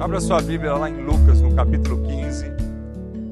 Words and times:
Abra 0.00 0.18
sua 0.18 0.40
Bíblia 0.40 0.72
lá 0.72 0.88
em 0.88 1.04
Lucas, 1.04 1.42
no 1.42 1.54
capítulo 1.54 2.02
15. 2.06 2.46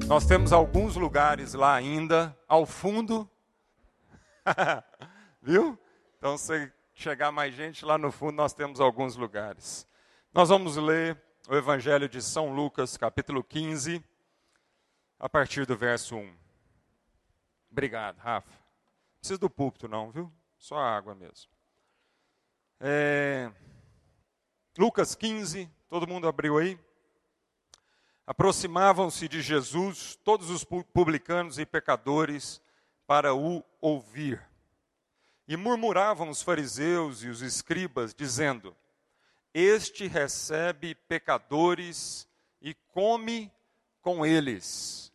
Nós 0.05 0.27
temos 0.27 0.53
alguns 0.53 0.95
lugares 0.95 1.55
lá 1.55 1.73
ainda, 1.73 2.37
ao 2.47 2.63
fundo. 2.63 3.27
Viu? 5.41 5.79
Então, 6.19 6.37
se 6.37 6.71
chegar 6.93 7.31
mais 7.31 7.55
gente 7.55 7.83
lá 7.83 7.97
no 7.97 8.11
fundo, 8.11 8.33
nós 8.33 8.53
temos 8.53 8.79
alguns 8.79 9.15
lugares. 9.15 9.87
Nós 10.31 10.49
vamos 10.49 10.77
ler 10.77 11.19
o 11.49 11.55
Evangelho 11.55 12.07
de 12.07 12.21
São 12.21 12.53
Lucas, 12.53 12.95
capítulo 12.95 13.43
15, 13.43 14.05
a 15.17 15.27
partir 15.27 15.65
do 15.65 15.75
verso 15.75 16.17
1. 16.17 16.33
Obrigado, 17.71 18.19
Rafa. 18.19 18.51
Não 18.51 19.19
precisa 19.19 19.39
do 19.39 19.49
púlpito, 19.49 19.87
não, 19.87 20.11
viu? 20.11 20.31
Só 20.59 20.77
água 20.77 21.15
mesmo. 21.15 21.49
É... 22.79 23.51
Lucas 24.77 25.15
15, 25.15 25.67
todo 25.89 26.07
mundo 26.07 26.27
abriu 26.27 26.59
aí? 26.59 26.79
Aproximavam-se 28.25 29.27
de 29.27 29.41
Jesus 29.41 30.15
todos 30.23 30.51
os 30.51 30.63
publicanos 30.63 31.57
e 31.57 31.65
pecadores 31.65 32.61
para 33.07 33.33
o 33.33 33.63
ouvir. 33.81 34.47
E 35.47 35.57
murmuravam 35.57 36.29
os 36.29 36.43
fariseus 36.43 37.23
e 37.23 37.27
os 37.27 37.41
escribas, 37.41 38.13
dizendo: 38.13 38.77
Este 39.51 40.05
recebe 40.05 40.93
pecadores 40.93 42.29
e 42.61 42.75
come 42.93 43.51
com 43.99 44.23
eles. 44.23 45.11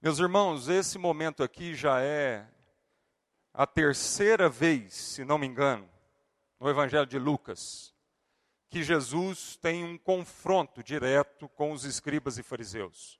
Meus 0.00 0.20
irmãos, 0.20 0.68
esse 0.68 0.98
momento 0.98 1.42
aqui 1.42 1.74
já 1.74 2.00
é 2.00 2.46
a 3.52 3.66
terceira 3.66 4.48
vez, 4.48 4.94
se 4.94 5.24
não 5.24 5.36
me 5.36 5.48
engano, 5.48 5.90
no 6.60 6.70
Evangelho 6.70 7.06
de 7.06 7.18
Lucas, 7.18 7.92
que 8.68 8.82
Jesus 8.82 9.56
tem 9.56 9.84
um 9.84 9.96
confronto 9.96 10.82
direto 10.82 11.48
com 11.48 11.72
os 11.72 11.84
escribas 11.84 12.38
e 12.38 12.42
fariseus. 12.42 13.18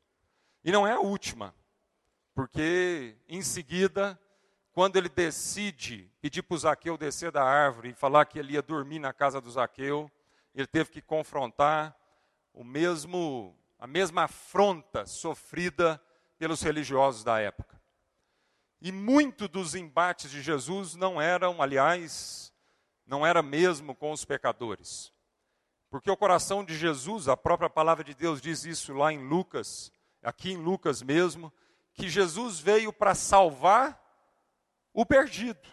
E 0.63 0.71
não 0.71 0.87
é 0.87 0.93
a 0.93 1.01
última, 1.01 1.55
porque 2.35 3.17
em 3.29 3.43
seguida, 3.43 4.21
quando 4.73 4.97
ele 4.97 5.09
decide 5.09 6.11
pedir 6.21 6.43
para 6.43 6.55
o 6.55 6.59
Zaqueu 6.59 6.99
descer 6.99 7.33
da 7.33 7.43
árvore 7.43 7.91
e 7.91 7.95
falar 7.95 8.27
que 8.27 8.39
ele 8.39 8.53
ia 8.53 8.63
dormir 8.63 8.99
na 8.99 9.13
casa 9.13 9.41
do 9.41 9.51
Zaqueu, 9.51 10.11
ele 10.55 10.67
teve 10.67 10.91
que 10.91 11.01
confrontar 11.01 11.97
o 12.53 12.63
mesmo, 12.63 13.57
a 13.79 13.87
mesma 13.87 14.25
afronta 14.25 15.07
sofrida 15.07 16.01
pelos 16.39 16.61
religiosos 16.61 17.25
da 17.25 17.41
época. 17.41 17.81
E 18.81 18.93
muito 18.93 19.49
dos 19.49 19.75
embates 19.75 20.31
de 20.31 20.43
Jesus 20.43 20.95
não 20.95 21.21
eram, 21.21 21.61
aliás, 21.61 22.53
não 23.07 23.27
era 23.27 23.43
mesmo 23.43 23.95
com 23.95 24.13
os 24.13 24.25
pecadores. 24.25 25.13
Porque 25.91 26.11
o 26.11 26.17
coração 26.17 26.65
de 26.65 26.77
Jesus, 26.77 27.29
a 27.29 27.37
própria 27.37 27.71
palavra 27.71 28.05
de 28.05 28.15
Deus 28.15 28.41
diz 28.41 28.65
isso 28.65 28.93
lá 28.93 29.13
em 29.13 29.27
Lucas, 29.27 29.91
aqui 30.23 30.53
em 30.53 30.57
Lucas 30.57 31.03
mesmo, 31.03 31.53
que 31.95 32.09
Jesus 32.09 32.61
veio 32.61 32.93
para 32.93 33.15
salvar 33.15 33.99
o 34.93 35.07
perdido. 35.07 35.69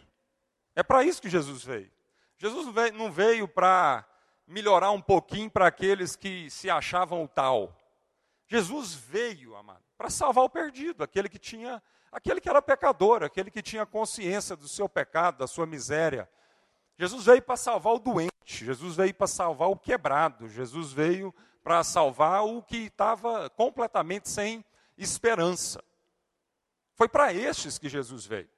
É 0.75 0.83
para 0.83 1.03
isso 1.03 1.21
que 1.21 1.29
Jesus 1.29 1.63
veio. 1.63 1.91
Jesus 2.37 2.67
não 2.93 3.11
veio 3.11 3.47
para 3.47 4.05
melhorar 4.47 4.91
um 4.91 5.01
pouquinho 5.01 5.49
para 5.49 5.67
aqueles 5.67 6.15
que 6.15 6.49
se 6.49 6.69
achavam 6.69 7.23
o 7.23 7.27
tal. 7.27 7.75
Jesus 8.47 8.93
veio, 8.93 9.55
amado, 9.55 9.83
para 9.97 10.09
salvar 10.09 10.43
o 10.43 10.49
perdido, 10.49 11.03
aquele 11.03 11.27
que 11.27 11.39
tinha, 11.39 11.81
aquele 12.11 12.39
que 12.39 12.49
era 12.49 12.61
pecador, 12.61 13.23
aquele 13.23 13.49
que 13.49 13.61
tinha 13.61 13.85
consciência 13.85 14.55
do 14.55 14.67
seu 14.67 14.87
pecado, 14.87 15.37
da 15.37 15.47
sua 15.47 15.65
miséria, 15.65 16.29
Jesus 16.97 17.25
veio 17.25 17.41
para 17.41 17.57
salvar 17.57 17.93
o 17.93 17.99
doente, 17.99 18.34
Jesus 18.45 18.95
veio 18.95 19.13
para 19.13 19.27
salvar 19.27 19.69
o 19.69 19.77
quebrado, 19.77 20.47
Jesus 20.47 20.93
veio 20.93 21.33
para 21.63 21.83
salvar 21.83 22.45
o 22.45 22.61
que 22.61 22.77
estava 22.85 23.49
completamente 23.49 24.29
sem 24.29 24.63
esperança. 24.95 25.83
Foi 26.93 27.09
para 27.09 27.33
estes 27.33 27.79
que 27.79 27.89
Jesus 27.89 28.25
veio. 28.25 28.49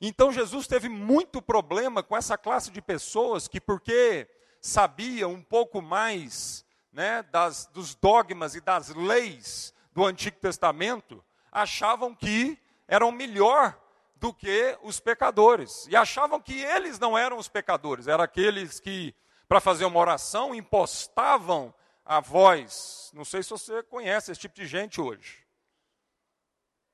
Então 0.00 0.32
Jesus 0.32 0.66
teve 0.66 0.88
muito 0.88 1.40
problema 1.40 2.02
com 2.02 2.16
essa 2.16 2.36
classe 2.36 2.70
de 2.70 2.82
pessoas 2.82 3.46
que, 3.46 3.60
porque 3.60 4.28
sabia 4.60 5.28
um 5.28 5.42
pouco 5.42 5.80
mais 5.80 6.64
né, 6.92 7.22
das, 7.22 7.66
dos 7.66 7.94
dogmas 7.94 8.54
e 8.54 8.60
das 8.60 8.88
leis 8.88 9.72
do 9.92 10.04
Antigo 10.04 10.38
Testamento, 10.38 11.24
achavam 11.52 12.14
que 12.14 12.58
eram 12.88 13.12
melhor 13.12 13.79
do 14.20 14.34
que 14.34 14.78
os 14.82 15.00
pecadores. 15.00 15.86
E 15.88 15.96
achavam 15.96 16.40
que 16.40 16.62
eles 16.62 16.98
não 16.98 17.16
eram 17.16 17.38
os 17.38 17.48
pecadores, 17.48 18.06
eram 18.06 18.22
aqueles 18.22 18.78
que, 18.78 19.14
para 19.48 19.60
fazer 19.60 19.86
uma 19.86 19.98
oração, 19.98 20.54
impostavam 20.54 21.74
a 22.04 22.20
voz. 22.20 23.10
Não 23.14 23.24
sei 23.24 23.42
se 23.42 23.50
você 23.50 23.82
conhece 23.82 24.30
esse 24.30 24.40
tipo 24.42 24.54
de 24.54 24.66
gente 24.66 25.00
hoje. 25.00 25.40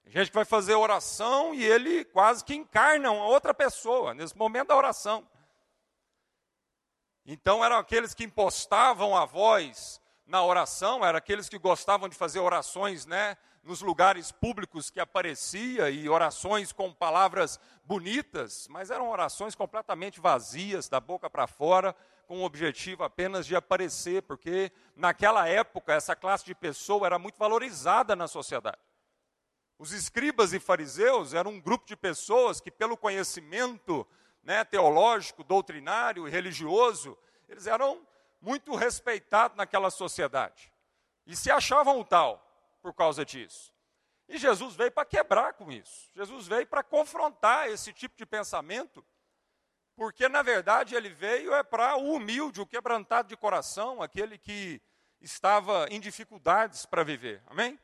Gente 0.07 0.29
que 0.29 0.37
vai 0.37 0.45
fazer 0.45 0.75
oração 0.77 1.53
e 1.53 1.65
ele 1.65 2.05
quase 2.05 2.45
que 2.45 2.55
encarna 2.55 3.11
uma 3.11 3.27
outra 3.27 3.53
pessoa 3.53 4.15
nesse 4.15 4.37
momento 4.37 4.69
da 4.69 4.77
oração. 4.77 5.29
Então 7.27 7.65
eram 7.65 7.77
aqueles 7.77 8.15
que 8.15 8.23
impostavam 8.23 9.17
a 9.17 9.25
voz 9.25 10.01
na 10.25 10.45
oração, 10.45 11.05
eram 11.05 11.19
aqueles 11.19 11.49
que 11.49 11.59
gostavam 11.59 12.09
de 12.09 12.15
fazer 12.15 12.39
orações, 12.39 13.05
né, 13.05 13.37
nos 13.67 13.83
lugares 13.83 14.31
públicos 14.31 14.91
que 14.91 15.01
aparecia 15.01 15.91
e 15.91 16.09
orações 16.09 16.71
com 16.71 16.93
palavras 16.93 17.59
bonitas, 17.85 18.69
mas 18.71 18.93
eram 18.93 19.11
orações 19.11 19.57
completamente 19.57 20.21
vazias, 20.21 20.89
da 20.89 21.01
boca 21.01 21.29
para 21.29 21.49
fora, 21.49 21.95
com 22.29 22.39
o 22.39 22.45
objetivo 22.45 23.03
apenas 23.03 23.45
de 23.45 23.57
aparecer, 23.57 24.23
porque 24.23 24.71
naquela 24.95 25.49
época 25.49 25.93
essa 25.93 26.15
classe 26.15 26.45
de 26.45 26.55
pessoa 26.55 27.07
era 27.07 27.19
muito 27.19 27.39
valorizada 27.39 28.15
na 28.15 28.29
sociedade. 28.29 28.79
Os 29.79 29.91
escribas 29.93 30.53
e 30.53 30.61
fariseus 30.61 31.35
eram 31.35 31.51
um 31.51 31.61
grupo 31.61 31.87
de 31.87 31.97
pessoas 31.97 32.61
que, 32.61 32.71
pelo 32.71 32.97
conhecimento 32.97 34.07
né, 34.45 34.65
teológico, 34.65 35.43
doutrinário 35.43 36.29
e 36.29 36.31
religioso, 36.31 37.19
eles 37.49 37.67
eram 37.67 38.07
muito 38.41 38.77
respeitados 38.77 39.57
naquela 39.57 39.91
sociedade. 39.91 40.73
E 41.27 41.35
se 41.35 41.51
achavam 41.51 41.99
o 41.99 42.05
tal 42.05 42.46
por 42.83 42.95
causa 42.95 43.25
disso. 43.25 43.73
E 44.29 44.39
Jesus 44.39 44.75
veio 44.75 44.91
para 44.91 45.05
quebrar 45.05 45.55
com 45.55 45.71
isso. 45.71 46.11
Jesus 46.15 46.47
veio 46.47 46.67
para 46.67 46.83
confrontar 46.83 47.69
esse 47.69 47.93
tipo 47.93 48.17
de 48.17 48.27
pensamento, 48.27 49.05
porque 49.95 50.29
na 50.29 50.43
verdade 50.43 50.95
ele 50.95 51.09
veio 51.09 51.55
é 51.55 51.63
para 51.63 51.97
o 51.97 52.15
humilde, 52.15 52.61
o 52.61 52.67
quebrantado 52.67 53.29
de 53.29 53.37
coração, 53.37 54.03
aquele 54.03 54.37
que 54.37 54.81
estava 55.21 55.87
em 55.91 56.01
dificuldades 56.01 56.85
para 56.85 57.05
viver. 57.05 57.43
Amém? 57.47 57.79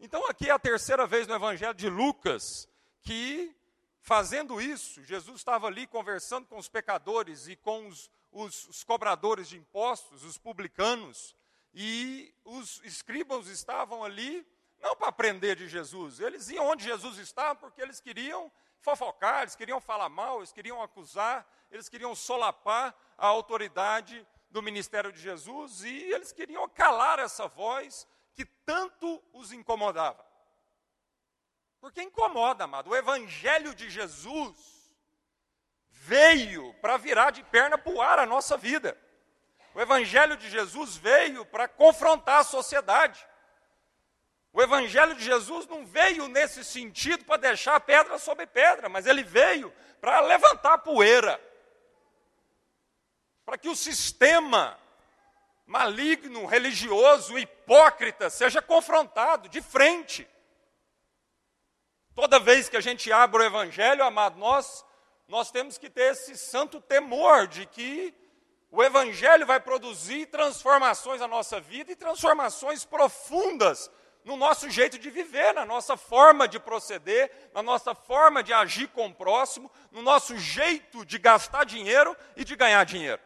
Então 0.00 0.26
aqui 0.26 0.48
é 0.48 0.52
a 0.52 0.58
terceira 0.58 1.06
vez 1.06 1.26
no 1.26 1.34
Evangelho 1.34 1.74
de 1.74 1.88
Lucas 1.88 2.68
que 3.02 3.54
fazendo 4.00 4.60
isso, 4.60 5.02
Jesus 5.04 5.36
estava 5.36 5.66
ali 5.66 5.86
conversando 5.86 6.46
com 6.46 6.58
os 6.58 6.68
pecadores 6.68 7.48
e 7.48 7.56
com 7.56 7.86
os, 7.88 8.10
os, 8.32 8.68
os 8.68 8.84
cobradores 8.84 9.48
de 9.48 9.56
impostos, 9.56 10.24
os 10.24 10.36
publicanos, 10.36 11.34
e 11.74 12.32
os 12.44 12.80
escribas 12.84 13.48
estavam 13.48 14.04
ali 14.04 14.46
não 14.80 14.94
para 14.94 15.08
aprender 15.08 15.56
de 15.56 15.66
Jesus, 15.66 16.20
eles 16.20 16.48
iam 16.50 16.66
onde 16.66 16.84
Jesus 16.84 17.18
estava 17.18 17.54
porque 17.54 17.80
eles 17.80 18.00
queriam 18.00 18.52
fofocar, 18.80 19.42
eles 19.42 19.56
queriam 19.56 19.80
falar 19.80 20.10
mal, 20.10 20.38
eles 20.38 20.52
queriam 20.52 20.82
acusar, 20.82 21.46
eles 21.70 21.88
queriam 21.88 22.14
solapar 22.14 22.94
a 23.16 23.26
autoridade 23.26 24.26
do 24.50 24.62
ministério 24.62 25.10
de 25.10 25.18
Jesus 25.18 25.82
e 25.82 26.12
eles 26.12 26.32
queriam 26.32 26.68
calar 26.68 27.18
essa 27.18 27.48
voz 27.48 28.06
que 28.34 28.44
tanto 28.44 29.22
os 29.32 29.52
incomodava. 29.52 30.24
Porque 31.80 32.02
incomoda, 32.02 32.64
amado. 32.64 32.90
O 32.90 32.96
evangelho 32.96 33.74
de 33.74 33.90
Jesus 33.90 34.92
veio 35.90 36.74
para 36.74 36.96
virar 36.96 37.30
de 37.30 37.42
perna 37.44 37.78
para 37.78 37.92
o 37.92 38.00
ar 38.00 38.18
a 38.18 38.26
nossa 38.26 38.56
vida. 38.56 38.98
O 39.74 39.80
Evangelho 39.80 40.36
de 40.36 40.48
Jesus 40.48 40.96
veio 40.96 41.44
para 41.44 41.66
confrontar 41.66 42.40
a 42.40 42.44
sociedade. 42.44 43.26
O 44.52 44.62
Evangelho 44.62 45.16
de 45.16 45.24
Jesus 45.24 45.66
não 45.66 45.84
veio 45.84 46.28
nesse 46.28 46.64
sentido 46.64 47.24
para 47.24 47.38
deixar 47.38 47.80
pedra 47.80 48.16
sobre 48.18 48.46
pedra, 48.46 48.88
mas 48.88 49.04
ele 49.04 49.24
veio 49.24 49.74
para 50.00 50.20
levantar 50.20 50.78
poeira. 50.78 51.40
Para 53.44 53.58
que 53.58 53.68
o 53.68 53.74
sistema 53.74 54.78
maligno, 55.66 56.46
religioso, 56.46 57.36
hipócrita 57.36 58.30
seja 58.30 58.62
confrontado 58.62 59.48
de 59.48 59.60
frente. 59.60 60.28
Toda 62.14 62.38
vez 62.38 62.68
que 62.68 62.76
a 62.76 62.80
gente 62.80 63.10
abre 63.10 63.42
o 63.42 63.46
Evangelho, 63.46 64.04
amado, 64.04 64.38
nós, 64.38 64.86
nós 65.26 65.50
temos 65.50 65.76
que 65.76 65.90
ter 65.90 66.12
esse 66.12 66.38
santo 66.38 66.80
temor 66.80 67.48
de 67.48 67.66
que 67.66 68.14
o 68.74 68.82
Evangelho 68.82 69.46
vai 69.46 69.60
produzir 69.60 70.26
transformações 70.26 71.20
na 71.20 71.28
nossa 71.28 71.60
vida 71.60 71.92
e 71.92 71.96
transformações 71.96 72.84
profundas 72.84 73.88
no 74.24 74.36
nosso 74.36 74.68
jeito 74.68 74.98
de 74.98 75.10
viver, 75.10 75.54
na 75.54 75.64
nossa 75.64 75.96
forma 75.96 76.48
de 76.48 76.58
proceder, 76.58 77.30
na 77.54 77.62
nossa 77.62 77.94
forma 77.94 78.42
de 78.42 78.52
agir 78.52 78.88
com 78.88 79.06
o 79.06 79.14
próximo, 79.14 79.70
no 79.92 80.02
nosso 80.02 80.36
jeito 80.36 81.06
de 81.06 81.18
gastar 81.18 81.64
dinheiro 81.64 82.16
e 82.34 82.44
de 82.44 82.56
ganhar 82.56 82.82
dinheiro. 82.84 83.22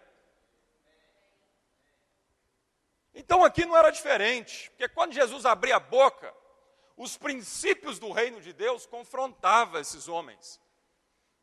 Então 3.14 3.42
aqui 3.42 3.64
não 3.64 3.74
era 3.74 3.88
diferente, 3.90 4.68
porque 4.72 4.86
quando 4.86 5.14
Jesus 5.14 5.46
abria 5.46 5.76
a 5.76 5.80
boca, 5.80 6.34
os 6.94 7.16
princípios 7.16 7.98
do 7.98 8.12
reino 8.12 8.38
de 8.42 8.52
Deus 8.52 8.84
confrontavam 8.84 9.80
esses 9.80 10.08
homens. 10.08 10.60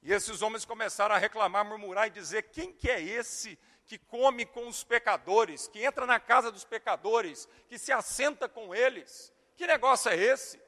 E 0.04 0.13
esses 0.13 0.44
homens 0.44 0.63
começaram 0.63 1.16
a 1.16 1.18
reclamar, 1.18 1.66
murmurar 1.66 2.06
e 2.06 2.12
dizer: 2.12 2.44
quem 2.51 2.72
que 2.72 2.92
é 2.92 3.01
esse 3.01 3.58
que 3.88 3.98
come 3.98 4.46
com 4.46 4.68
os 4.68 4.84
pecadores, 4.84 5.68
que 5.68 5.84
entra 5.84 6.06
na 6.06 6.20
casa 6.20 6.52
dos 6.52 6.64
pecadores, 6.64 7.48
que 7.68 7.78
se 7.78 7.92
assenta 7.92 8.50
com 8.50 8.74
eles? 8.74 9.32
Que 9.56 9.68
negócio 9.68 10.10
é 10.10 10.16
esse? 10.16 10.62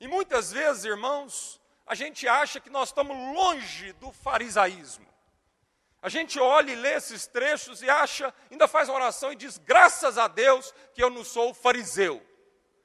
E 0.00 0.06
muitas 0.06 0.52
vezes, 0.52 0.84
irmãos, 0.84 1.60
a 1.86 1.94
gente 1.94 2.28
acha 2.28 2.60
que 2.60 2.70
nós 2.70 2.90
estamos 2.90 3.16
longe 3.34 3.92
do 3.94 4.12
farisaísmo. 4.12 5.08
A 6.00 6.08
gente 6.08 6.38
olha 6.38 6.70
e 6.70 6.76
lê 6.76 6.94
esses 6.94 7.26
trechos 7.26 7.82
e 7.82 7.90
acha, 7.90 8.32
ainda 8.50 8.68
faz 8.68 8.88
oração 8.88 9.32
e 9.32 9.36
diz: 9.36 9.58
graças 9.58 10.16
a 10.16 10.28
Deus 10.28 10.72
que 10.94 11.02
eu 11.02 11.10
não 11.10 11.24
sou 11.24 11.52
fariseu. 11.52 12.24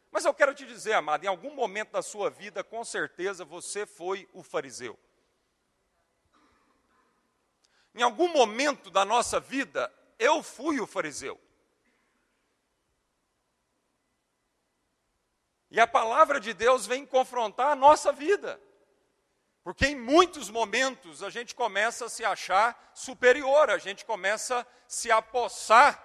Mas 0.09 0.25
eu 0.25 0.33
quero 0.33 0.53
te 0.53 0.65
dizer, 0.65 0.93
amado, 0.93 1.23
em 1.23 1.27
algum 1.27 1.53
momento 1.53 1.91
da 1.91 2.01
sua 2.01 2.29
vida, 2.29 2.63
com 2.63 2.83
certeza 2.83 3.43
você 3.43 3.85
foi 3.85 4.27
o 4.33 4.41
fariseu. 4.41 4.97
Em 7.95 8.01
algum 8.01 8.27
momento 8.29 8.89
da 8.89 9.05
nossa 9.05 9.39
vida, 9.39 9.93
eu 10.17 10.41
fui 10.41 10.79
o 10.79 10.87
fariseu. 10.87 11.39
E 15.69 15.79
a 15.79 15.87
palavra 15.87 16.39
de 16.39 16.53
Deus 16.53 16.85
vem 16.85 17.05
confrontar 17.05 17.71
a 17.71 17.75
nossa 17.75 18.11
vida. 18.11 18.59
Porque 19.63 19.87
em 19.87 19.95
muitos 19.95 20.49
momentos 20.49 21.23
a 21.23 21.29
gente 21.29 21.55
começa 21.55 22.05
a 22.05 22.09
se 22.09 22.25
achar 22.25 22.91
superior, 22.93 23.69
a 23.69 23.77
gente 23.77 24.03
começa 24.05 24.59
a 24.59 24.65
se 24.87 25.09
apossar 25.09 26.03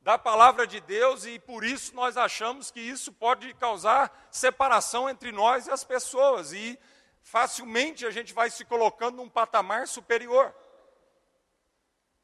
da 0.00 0.16
palavra 0.16 0.66
de 0.66 0.80
Deus 0.80 1.26
e 1.26 1.38
por 1.38 1.64
isso 1.64 1.94
nós 1.94 2.16
achamos 2.16 2.70
que 2.70 2.80
isso 2.80 3.12
pode 3.12 3.52
causar 3.54 4.28
separação 4.30 5.10
entre 5.10 5.30
nós 5.30 5.66
e 5.66 5.70
as 5.70 5.84
pessoas 5.84 6.52
e 6.52 6.78
facilmente 7.26 8.06
a 8.06 8.10
gente 8.12 8.32
vai 8.32 8.48
se 8.48 8.64
colocando 8.64 9.16
num 9.16 9.28
patamar 9.28 9.88
superior. 9.88 10.54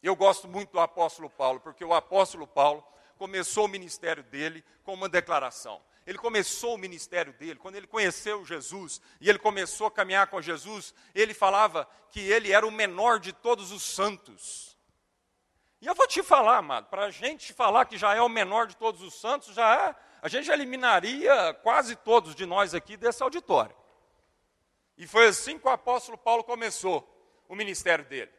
Eu 0.01 0.15
gosto 0.15 0.47
muito 0.47 0.71
do 0.71 0.79
apóstolo 0.79 1.29
Paulo, 1.29 1.59
porque 1.59 1.85
o 1.85 1.93
apóstolo 1.93 2.47
Paulo 2.47 2.87
começou 3.19 3.65
o 3.65 3.69
ministério 3.69 4.23
dele 4.23 4.65
com 4.85 4.95
uma 4.95 5.09
declaração. 5.09 5.83
Ele 6.07 6.19
começou 6.19 6.77
o 6.77 6.79
ministério 6.79 7.33
dele, 7.33 7.59
quando 7.59 7.75
ele 7.75 7.89
conheceu 7.89 8.45
Jesus 8.45 9.01
e 9.21 9.29
ele 9.29 9.41
começou 9.41 9.89
a 9.89 9.91
caminhar 9.91 10.29
com 10.29 10.41
Jesus, 10.41 10.95
ele 11.13 11.35
falava 11.35 11.89
que 12.11 12.21
ele 12.21 12.53
era 12.53 12.65
o 12.65 12.71
menor 12.71 13.19
de 13.19 13.33
todos 13.33 13.73
os 13.73 13.83
santos. 13.83 14.79
E 15.81 15.87
eu 15.89 15.97
vou 15.97 16.07
te 16.07 16.23
falar, 16.23 16.59
amado, 16.59 16.87
para 16.87 17.07
a 17.07 17.11
gente 17.11 17.53
falar 17.53 17.87
que 17.87 17.99
já 17.99 18.15
é 18.15 18.23
o 18.23 18.29
menor 18.29 18.69
de 18.69 18.77
todos 18.77 19.03
os 19.03 19.15
santos, 19.21 19.53
já 19.53 19.89
é, 19.89 19.97
a 20.23 20.29
gente 20.29 20.49
eliminaria 20.49 21.55
quase 21.55 21.97
todos 21.97 22.37
de 22.37 22.47
nós 22.47 22.73
aqui 22.73 22.97
desse 22.97 23.21
auditório. 23.21 23.82
E 25.03 25.07
foi 25.09 25.27
assim 25.27 25.59
que 25.59 25.67
o 25.67 25.71
apóstolo 25.71 26.17
Paulo 26.17 26.45
começou 26.45 27.05
o 27.49 27.57
ministério 27.57 28.05
dele 28.05 28.31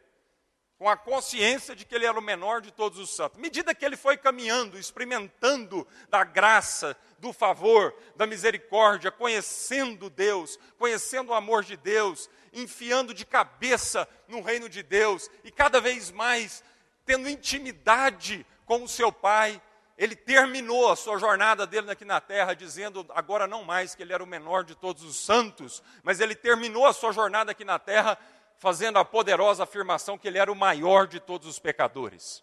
com 0.78 0.88
a 0.88 0.96
consciência 0.96 1.76
de 1.76 1.84
que 1.84 1.94
ele 1.94 2.06
era 2.06 2.18
o 2.18 2.22
menor 2.22 2.62
de 2.62 2.72
todos 2.72 2.98
os 2.98 3.14
santos. 3.14 3.38
À 3.38 3.42
medida 3.42 3.74
que 3.74 3.84
ele 3.84 3.98
foi 3.98 4.16
caminhando, 4.16 4.78
experimentando 4.78 5.86
da 6.08 6.24
graça, 6.24 6.96
do 7.18 7.34
favor, 7.34 7.94
da 8.16 8.26
misericórdia, 8.26 9.10
conhecendo 9.10 10.08
Deus, 10.08 10.58
conhecendo 10.78 11.32
o 11.32 11.34
amor 11.34 11.64
de 11.64 11.76
Deus, 11.76 12.30
enfiando 12.50 13.12
de 13.12 13.26
cabeça 13.26 14.08
no 14.26 14.40
reino 14.40 14.66
de 14.66 14.82
Deus 14.82 15.30
e 15.44 15.50
cada 15.50 15.82
vez 15.82 16.10
mais 16.10 16.64
tendo 17.04 17.28
intimidade 17.28 18.46
com 18.64 18.82
o 18.82 18.88
seu 18.88 19.12
Pai, 19.12 19.60
ele 19.96 20.16
terminou 20.16 20.90
a 20.90 20.96
sua 20.96 21.18
jornada 21.18 21.66
dele 21.66 21.90
aqui 21.90 22.04
na 22.04 22.20
terra, 22.20 22.54
dizendo 22.54 23.06
agora 23.10 23.46
não 23.46 23.62
mais 23.62 23.94
que 23.94 24.02
ele 24.02 24.12
era 24.12 24.22
o 24.22 24.26
menor 24.26 24.64
de 24.64 24.74
todos 24.74 25.04
os 25.04 25.16
santos, 25.16 25.82
mas 26.02 26.20
ele 26.20 26.34
terminou 26.34 26.86
a 26.86 26.92
sua 26.92 27.12
jornada 27.12 27.52
aqui 27.52 27.64
na 27.64 27.78
terra 27.78 28.18
fazendo 28.58 28.98
a 28.98 29.04
poderosa 29.04 29.62
afirmação 29.62 30.18
que 30.18 30.26
ele 30.26 30.38
era 30.38 30.50
o 30.50 30.56
maior 30.56 31.06
de 31.06 31.20
todos 31.20 31.46
os 31.48 31.58
pecadores. 31.58 32.42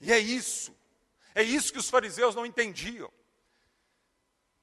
E 0.00 0.12
é 0.12 0.18
isso, 0.18 0.76
é 1.34 1.42
isso 1.42 1.72
que 1.72 1.78
os 1.78 1.88
fariseus 1.88 2.34
não 2.34 2.44
entendiam. 2.44 3.10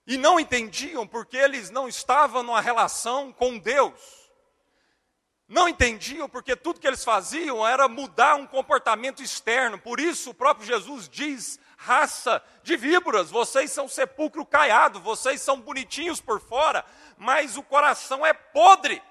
E 0.06 0.18
não 0.18 0.40
entendiam 0.40 1.08
porque 1.08 1.38
eles 1.38 1.70
não 1.70 1.88
estavam 1.88 2.42
numa 2.42 2.60
relação 2.60 3.32
com 3.32 3.58
Deus. 3.58 4.19
Não 5.50 5.68
entendiam 5.68 6.30
porque 6.30 6.56
tudo 6.56 6.80
que 6.80 6.86
eles 6.86 7.04
faziam 7.04 7.68
era 7.68 7.88
mudar 7.88 8.36
um 8.36 8.46
comportamento 8.46 9.24
externo. 9.24 9.80
Por 9.80 10.00
isso 10.00 10.30
o 10.30 10.34
próprio 10.34 10.68
Jesus 10.68 11.10
diz 11.10 11.60
raça 11.76 12.44
de 12.62 12.78
víboras, 12.78 13.32
vocês 13.32 13.72
são 13.72 13.88
sepulcro 13.88 14.46
caiado, 14.46 15.00
vocês 15.00 15.42
são 15.42 15.60
bonitinhos 15.60 16.22
por 16.22 16.40
fora, 16.40 16.86
mas 17.18 17.58
o 17.58 17.64
coração 17.64 18.24
é 18.24 18.32
podre. 18.32 19.02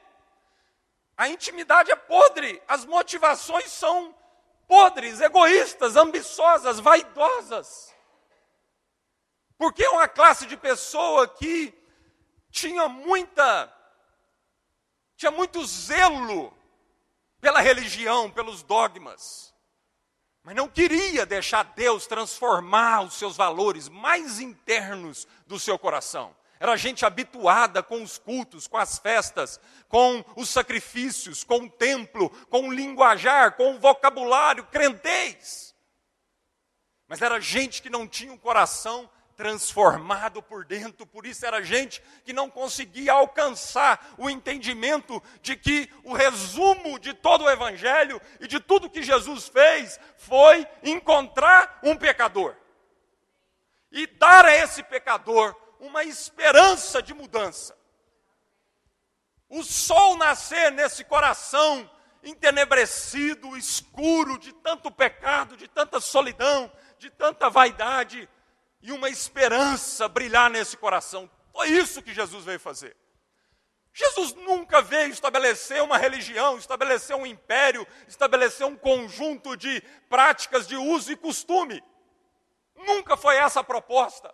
A 1.16 1.28
intimidade 1.28 1.90
é 1.90 1.96
podre, 1.96 2.62
as 2.68 2.84
motivações 2.84 3.72
são 3.72 4.14
podres, 4.68 5.20
egoístas, 5.20 5.96
ambiciosas, 5.96 6.78
vaidosas. 6.78 7.92
Porque 9.56 9.82
é 9.82 9.90
uma 9.90 10.06
classe 10.06 10.46
de 10.46 10.56
pessoa 10.56 11.26
que 11.26 11.74
tinha 12.48 12.88
muita 12.88 13.74
tinha 15.18 15.30
muito 15.30 15.62
zelo 15.66 16.50
pela 17.42 17.60
religião, 17.60 18.30
pelos 18.30 18.62
dogmas 18.62 19.48
mas 20.48 20.56
não 20.56 20.66
queria 20.66 21.26
deixar 21.26 21.62
Deus 21.62 22.06
transformar 22.06 23.02
os 23.02 23.12
seus 23.18 23.36
valores 23.36 23.86
mais 23.86 24.40
internos 24.40 25.28
do 25.46 25.60
seu 25.60 25.78
coração. 25.78 26.34
Era 26.58 26.74
gente 26.74 27.04
habituada 27.04 27.82
com 27.82 28.02
os 28.02 28.16
cultos, 28.16 28.66
com 28.66 28.78
as 28.78 28.98
festas, 28.98 29.60
com 29.90 30.24
os 30.36 30.48
sacrifícios, 30.48 31.44
com 31.44 31.66
o 31.66 31.70
templo, 31.70 32.30
com 32.48 32.66
o 32.66 32.72
linguajar, 32.72 33.58
com 33.58 33.74
o 33.74 33.78
vocabulário 33.78 34.64
crentez. 34.64 35.74
Mas 37.06 37.20
era 37.20 37.38
gente 37.38 37.82
que 37.82 37.90
não 37.90 38.08
tinha 38.08 38.32
um 38.32 38.38
coração 38.38 39.06
transformado 39.38 40.42
por 40.42 40.64
dentro, 40.64 41.06
por 41.06 41.24
isso 41.24 41.46
era 41.46 41.62
gente 41.62 42.02
que 42.24 42.32
não 42.32 42.50
conseguia 42.50 43.12
alcançar 43.12 44.14
o 44.18 44.28
entendimento 44.28 45.22
de 45.40 45.54
que 45.54 45.88
o 46.02 46.12
resumo 46.12 46.98
de 46.98 47.14
todo 47.14 47.44
o 47.44 47.50
Evangelho 47.50 48.20
e 48.40 48.48
de 48.48 48.58
tudo 48.58 48.90
que 48.90 49.00
Jesus 49.00 49.46
fez 49.46 50.00
foi 50.16 50.66
encontrar 50.82 51.78
um 51.84 51.96
pecador 51.96 52.56
e 53.92 54.08
dar 54.08 54.44
a 54.44 54.56
esse 54.56 54.82
pecador 54.82 55.54
uma 55.78 56.02
esperança 56.02 57.00
de 57.00 57.14
mudança. 57.14 57.78
O 59.48 59.62
sol 59.62 60.16
nascer 60.16 60.72
nesse 60.72 61.04
coração 61.04 61.88
entenebrecido, 62.24 63.56
escuro, 63.56 64.36
de 64.36 64.52
tanto 64.52 64.90
pecado, 64.90 65.56
de 65.56 65.68
tanta 65.68 66.00
solidão, 66.00 66.72
de 66.98 67.08
tanta 67.08 67.48
vaidade, 67.48 68.28
e 68.80 68.92
uma 68.92 69.08
esperança 69.08 70.08
brilhar 70.08 70.50
nesse 70.50 70.76
coração. 70.76 71.30
Foi 71.52 71.68
isso 71.68 72.02
que 72.02 72.14
Jesus 72.14 72.44
veio 72.44 72.60
fazer. 72.60 72.96
Jesus 73.92 74.32
nunca 74.34 74.80
veio 74.80 75.10
estabelecer 75.10 75.82
uma 75.82 75.98
religião, 75.98 76.56
estabelecer 76.56 77.16
um 77.16 77.26
império, 77.26 77.86
estabelecer 78.06 78.64
um 78.64 78.76
conjunto 78.76 79.56
de 79.56 79.82
práticas 80.08 80.68
de 80.68 80.76
uso 80.76 81.10
e 81.10 81.16
costume. 81.16 81.82
Nunca 82.76 83.16
foi 83.16 83.36
essa 83.36 83.60
a 83.60 83.64
proposta. 83.64 84.32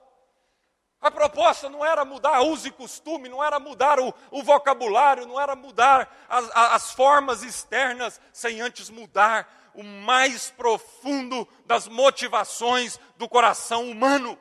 A 1.01 1.11
proposta 1.11 1.69
não 1.69 1.85
era 1.85 2.05
mudar 2.05 2.41
uso 2.43 2.69
e 2.69 2.71
costume, 2.71 3.29
não 3.29 3.43
era 3.43 3.59
mudar 3.59 3.99
o, 4.01 4.13
o 4.31 4.43
vocabulário, 4.43 5.27
não 5.27 5.41
era 5.41 5.55
mudar 5.57 6.15
as, 6.29 6.51
as 6.55 6.93
formas 6.93 7.43
externas, 7.43 8.21
sem 8.33 8.61
antes 8.61 8.91
mudar 8.91 9.64
o 9.75 9.83
mais 9.83 10.51
profundo 10.51 11.47
das 11.67 11.89
motivações 11.89 12.99
do 13.17 13.29
coração 13.29 13.91
humano, 13.91 14.39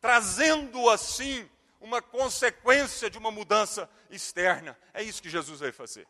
trazendo 0.00 0.88
assim 0.88 1.48
uma 1.80 2.00
consequência 2.02 3.08
de 3.10 3.18
uma 3.18 3.30
mudança 3.30 3.88
externa. 4.10 4.78
É 4.92 5.02
isso 5.02 5.22
que 5.22 5.28
Jesus 5.28 5.60
veio 5.60 5.72
fazer. 5.72 6.06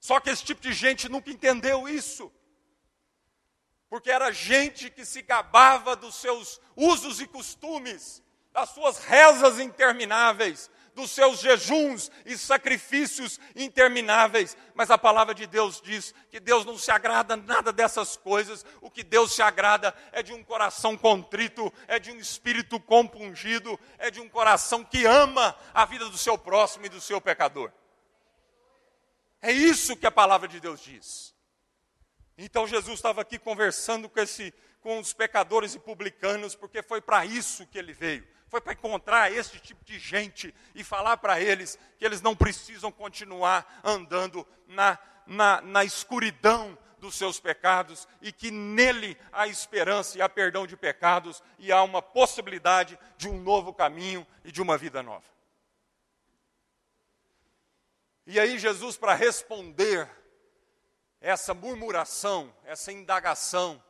Só 0.00 0.20
que 0.20 0.30
esse 0.30 0.44
tipo 0.44 0.60
de 0.60 0.72
gente 0.72 1.08
nunca 1.08 1.30
entendeu 1.30 1.88
isso. 1.88 2.32
Porque 3.88 4.10
era 4.10 4.32
gente 4.32 4.90
que 4.90 5.04
se 5.04 5.22
gabava 5.22 5.96
dos 5.96 6.14
seus 6.14 6.60
usos 6.76 7.20
e 7.20 7.26
costumes, 7.26 8.22
das 8.52 8.70
suas 8.70 8.98
rezas 8.98 9.58
intermináveis, 9.58 10.70
dos 10.98 11.12
seus 11.12 11.38
jejuns 11.38 12.10
e 12.26 12.36
sacrifícios 12.36 13.38
intermináveis. 13.54 14.56
Mas 14.74 14.90
a 14.90 14.98
palavra 14.98 15.32
de 15.32 15.46
Deus 15.46 15.80
diz 15.80 16.12
que 16.28 16.40
Deus 16.40 16.64
não 16.64 16.76
se 16.76 16.90
agrada 16.90 17.36
nada 17.36 17.72
dessas 17.72 18.16
coisas. 18.16 18.66
O 18.80 18.90
que 18.90 19.04
Deus 19.04 19.32
se 19.32 19.40
agrada 19.40 19.94
é 20.10 20.24
de 20.24 20.32
um 20.32 20.42
coração 20.42 20.98
contrito, 20.98 21.72
é 21.86 22.00
de 22.00 22.10
um 22.10 22.16
espírito 22.16 22.80
compungido, 22.80 23.78
é 23.96 24.10
de 24.10 24.20
um 24.20 24.28
coração 24.28 24.84
que 24.84 25.06
ama 25.06 25.56
a 25.72 25.84
vida 25.84 26.08
do 26.08 26.18
seu 26.18 26.36
próximo 26.36 26.86
e 26.86 26.88
do 26.88 27.00
seu 27.00 27.20
pecador. 27.20 27.70
É 29.40 29.52
isso 29.52 29.96
que 29.96 30.06
a 30.06 30.10
palavra 30.10 30.48
de 30.48 30.58
Deus 30.58 30.80
diz. 30.80 31.32
Então 32.36 32.66
Jesus 32.66 32.96
estava 32.96 33.20
aqui 33.20 33.38
conversando 33.38 34.08
com, 34.08 34.18
esse, 34.18 34.52
com 34.80 34.98
os 34.98 35.12
pecadores 35.12 35.76
e 35.76 35.78
publicanos, 35.78 36.56
porque 36.56 36.82
foi 36.82 37.00
para 37.00 37.24
isso 37.24 37.64
que 37.68 37.78
ele 37.78 37.92
veio. 37.92 38.26
Foi 38.48 38.60
para 38.60 38.72
encontrar 38.72 39.30
esse 39.30 39.58
tipo 39.60 39.84
de 39.84 39.98
gente 39.98 40.54
e 40.74 40.82
falar 40.82 41.18
para 41.18 41.40
eles 41.40 41.78
que 41.98 42.04
eles 42.04 42.22
não 42.22 42.34
precisam 42.34 42.90
continuar 42.90 43.80
andando 43.84 44.46
na, 44.66 44.98
na, 45.26 45.60
na 45.60 45.84
escuridão 45.84 46.76
dos 46.98 47.14
seus 47.14 47.38
pecados 47.38 48.08
e 48.20 48.32
que 48.32 48.50
nele 48.50 49.16
há 49.32 49.46
esperança 49.46 50.18
e 50.18 50.22
há 50.22 50.28
perdão 50.28 50.66
de 50.66 50.76
pecados 50.76 51.42
e 51.58 51.70
há 51.70 51.82
uma 51.82 52.02
possibilidade 52.02 52.98
de 53.16 53.28
um 53.28 53.40
novo 53.40 53.72
caminho 53.72 54.26
e 54.44 54.50
de 54.50 54.60
uma 54.60 54.76
vida 54.76 55.02
nova. 55.02 55.26
E 58.26 58.38
aí, 58.38 58.58
Jesus, 58.58 58.96
para 58.96 59.14
responder 59.14 60.10
essa 61.20 61.54
murmuração, 61.54 62.54
essa 62.64 62.92
indagação, 62.92 63.82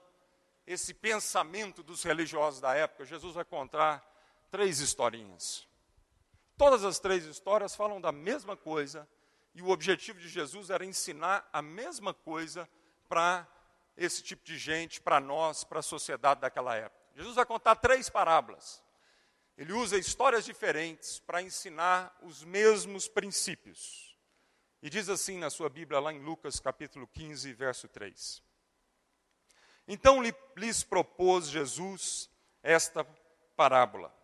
esse 0.67 0.95
pensamento 0.95 1.83
dos 1.83 2.03
religiosos 2.03 2.61
da 2.61 2.75
época, 2.75 3.05
Jesus 3.05 3.35
vai 3.35 3.45
contar 3.45 4.05
três 4.51 4.81
historinhas. 4.81 5.67
Todas 6.57 6.85
as 6.85 6.99
três 6.99 7.25
histórias 7.25 7.75
falam 7.75 8.01
da 8.01 8.11
mesma 8.11 8.57
coisa, 8.57 9.09
e 9.55 9.63
o 9.63 9.71
objetivo 9.71 10.19
de 10.19 10.29
Jesus 10.29 10.71
era 10.71 10.85
ensinar 10.85 11.49
a 11.53 11.63
mesma 11.63 12.13
coisa 12.13 12.69
para 13.09 13.47
esse 13.97 14.23
tipo 14.23 14.45
de 14.45 14.57
gente, 14.57 15.01
para 15.01 15.21
nós, 15.21 15.65
para 15.65 15.81
a 15.81 15.83
sociedade 15.83 16.41
daquela 16.41 16.77
época. 16.77 16.99
Jesus 17.15 17.35
vai 17.35 17.45
contar 17.45 17.77
três 17.77 18.09
parábolas. 18.09 18.83
Ele 19.57 19.73
usa 19.73 19.99
histórias 19.99 20.45
diferentes 20.45 21.19
para 21.19 21.43
ensinar 21.43 22.17
os 22.23 22.45
mesmos 22.45 23.09
princípios. 23.09 24.17
E 24.81 24.89
diz 24.89 25.09
assim 25.09 25.39
na 25.39 25.51
sua 25.51 25.69
Bíblia, 25.69 25.99
lá 25.99 26.13
em 26.13 26.21
Lucas 26.21 26.61
capítulo 26.61 27.09
15, 27.09 27.53
verso 27.55 27.89
3. 27.89 28.41
Então 29.89 30.23
lhes 30.55 30.85
propôs 30.85 31.49
Jesus 31.49 32.31
esta 32.63 33.05
parábola: 33.57 34.15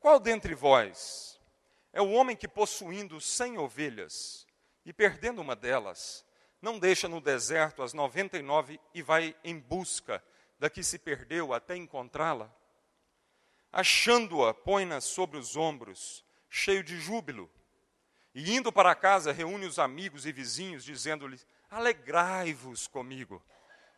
Qual 0.00 0.18
dentre 0.18 0.54
vós 0.54 1.38
é 1.92 2.00
o 2.00 2.10
homem 2.10 2.34
que, 2.34 2.48
possuindo 2.48 3.20
cem 3.20 3.58
ovelhas 3.58 4.46
e 4.84 4.92
perdendo 4.92 5.42
uma 5.42 5.54
delas, 5.54 6.24
não 6.60 6.78
deixa 6.78 7.06
no 7.06 7.20
deserto 7.20 7.82
as 7.82 7.92
noventa 7.92 8.38
e 8.38 8.42
nove 8.42 8.80
e 8.94 9.02
vai 9.02 9.36
em 9.44 9.58
busca 9.58 10.24
da 10.58 10.70
que 10.70 10.82
se 10.82 10.98
perdeu 10.98 11.52
até 11.52 11.76
encontrá-la? 11.76 12.50
Achando-a, 13.70 14.52
põe-na 14.54 15.00
sobre 15.00 15.38
os 15.38 15.54
ombros, 15.54 16.24
cheio 16.48 16.82
de 16.82 16.98
júbilo 16.98 17.50
e 18.34 18.54
indo 18.56 18.72
para 18.72 18.94
casa, 18.94 19.32
reúne 19.32 19.66
os 19.66 19.78
amigos 19.78 20.24
e 20.24 20.32
vizinhos, 20.32 20.84
dizendo-lhes: 20.84 21.46
Alegrai-vos 21.70 22.86
comigo, 22.86 23.42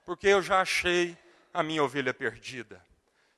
porque 0.04 0.26
eu 0.26 0.42
já 0.42 0.60
achei 0.60 1.16
a 1.52 1.62
minha 1.62 1.84
ovelha 1.84 2.14
perdida. 2.14 2.84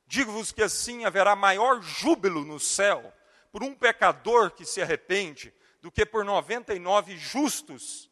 Digo-vos 0.07 0.53
que 0.53 0.63
assim 0.63 1.05
haverá 1.05 1.35
maior 1.35 1.83
júbilo 1.83 2.45
no 2.45 2.61
céu 2.61 3.13
por 3.51 3.63
um 3.63 3.75
pecador 3.75 4.51
que 4.51 4.65
se 4.65 4.83
arrepende 4.83 5.53
do 5.81 5.91
que 5.91 6.05
por 6.05 6.25
99 6.25 7.17
justos 7.17 8.11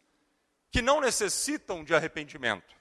que 0.71 0.81
não 0.81 1.01
necessitam 1.01 1.85
de 1.85 1.95
arrependimento. 1.95 2.75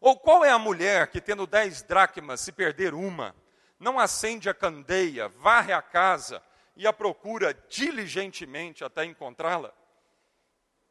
Ou 0.00 0.18
qual 0.18 0.44
é 0.44 0.50
a 0.50 0.58
mulher 0.58 1.06
que, 1.08 1.20
tendo 1.20 1.46
dez 1.46 1.82
dracmas, 1.82 2.40
se 2.40 2.50
perder 2.50 2.92
uma, 2.92 3.34
não 3.78 3.98
acende 3.98 4.48
a 4.48 4.54
candeia, 4.54 5.28
varre 5.28 5.72
a 5.72 5.80
casa 5.80 6.42
e 6.76 6.86
a 6.86 6.92
procura 6.92 7.54
diligentemente 7.68 8.84
até 8.84 9.04
encontrá-la. 9.04 9.72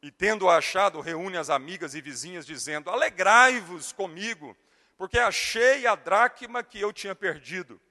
E 0.01 0.11
tendo 0.11 0.49
achado, 0.49 0.99
reúne 0.99 1.37
as 1.37 1.49
amigas 1.49 1.93
e 1.93 2.01
vizinhas, 2.01 2.45
dizendo: 2.45 2.89
Alegrai-vos 2.89 3.91
comigo, 3.91 4.55
porque 5.01 5.17
achei 5.17 5.87
a 5.87 5.95
dracma 5.95 6.63
que 6.63 6.79
eu 6.79 6.93
tinha 6.93 7.15
perdido. 7.15 7.81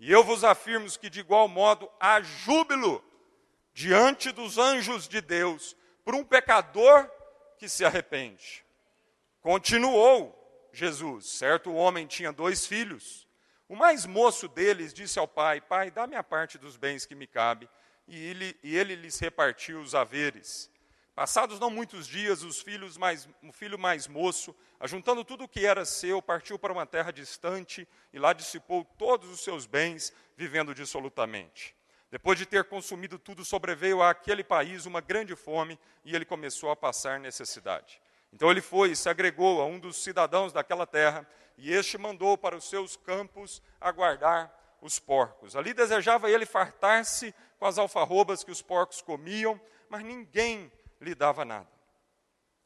E 0.00 0.10
eu 0.10 0.24
vos 0.24 0.42
afirmo 0.42 0.90
que, 0.98 1.08
de 1.08 1.20
igual 1.20 1.46
modo, 1.46 1.88
há 2.00 2.20
júbilo 2.20 3.04
diante 3.72 4.32
dos 4.32 4.58
anjos 4.58 5.06
de 5.06 5.20
Deus 5.20 5.76
por 6.04 6.12
um 6.12 6.24
pecador 6.24 7.08
que 7.56 7.68
se 7.68 7.84
arrepende. 7.84 8.64
Continuou 9.40 10.68
Jesus: 10.72 11.28
certo 11.28 11.72
homem 11.72 12.04
tinha 12.08 12.32
dois 12.32 12.66
filhos. 12.66 13.28
O 13.68 13.76
mais 13.76 14.04
moço 14.04 14.48
deles 14.48 14.92
disse 14.92 15.20
ao 15.20 15.28
pai: 15.28 15.60
Pai, 15.60 15.88
dá-me 15.88 16.16
a 16.16 16.24
parte 16.24 16.58
dos 16.58 16.76
bens 16.76 17.06
que 17.06 17.14
me 17.14 17.28
cabe. 17.28 17.70
E 18.08 18.20
ele, 18.26 18.58
e 18.64 18.76
ele 18.76 18.96
lhes 18.96 19.20
repartiu 19.20 19.80
os 19.80 19.94
haveres. 19.94 20.68
Passados 21.14 21.58
não 21.58 21.70
muitos 21.70 22.06
dias, 22.06 22.42
os 22.42 22.60
filhos 22.60 22.96
mais, 22.96 23.28
o 23.42 23.52
filho 23.52 23.78
mais 23.78 24.06
moço, 24.06 24.54
ajuntando 24.78 25.24
tudo 25.24 25.44
o 25.44 25.48
que 25.48 25.66
era 25.66 25.84
seu, 25.84 26.22
partiu 26.22 26.58
para 26.58 26.72
uma 26.72 26.86
terra 26.86 27.10
distante 27.10 27.86
e 28.12 28.18
lá 28.18 28.32
dissipou 28.32 28.84
todos 28.96 29.28
os 29.28 29.40
seus 29.40 29.66
bens, 29.66 30.12
vivendo 30.36 30.74
dissolutamente. 30.74 31.74
Depois 32.10 32.38
de 32.38 32.46
ter 32.46 32.64
consumido 32.64 33.18
tudo, 33.18 33.44
sobreveio 33.44 34.02
àquele 34.02 34.42
país 34.42 34.86
uma 34.86 35.00
grande 35.00 35.36
fome 35.36 35.78
e 36.04 36.14
ele 36.14 36.24
começou 36.24 36.70
a 36.70 36.76
passar 36.76 37.20
necessidade. 37.20 38.00
Então 38.32 38.50
ele 38.50 38.60
foi 38.60 38.92
e 38.92 38.96
se 38.96 39.08
agregou 39.08 39.60
a 39.60 39.66
um 39.66 39.78
dos 39.78 40.02
cidadãos 40.02 40.52
daquela 40.52 40.86
terra 40.86 41.26
e 41.56 41.72
este 41.72 41.98
mandou 41.98 42.38
para 42.38 42.56
os 42.56 42.64
seus 42.64 42.96
campos 42.96 43.62
aguardar 43.80 44.52
os 44.80 44.98
porcos. 44.98 45.54
Ali 45.54 45.74
desejava 45.74 46.30
ele 46.30 46.46
fartar-se 46.46 47.34
com 47.58 47.66
as 47.66 47.78
alfarrobas 47.78 48.42
que 48.42 48.50
os 48.50 48.62
porcos 48.62 49.02
comiam, 49.02 49.60
mas 49.88 50.02
ninguém 50.02 50.72
lhe 51.00 51.14
dava 51.14 51.44
nada. 51.44 51.70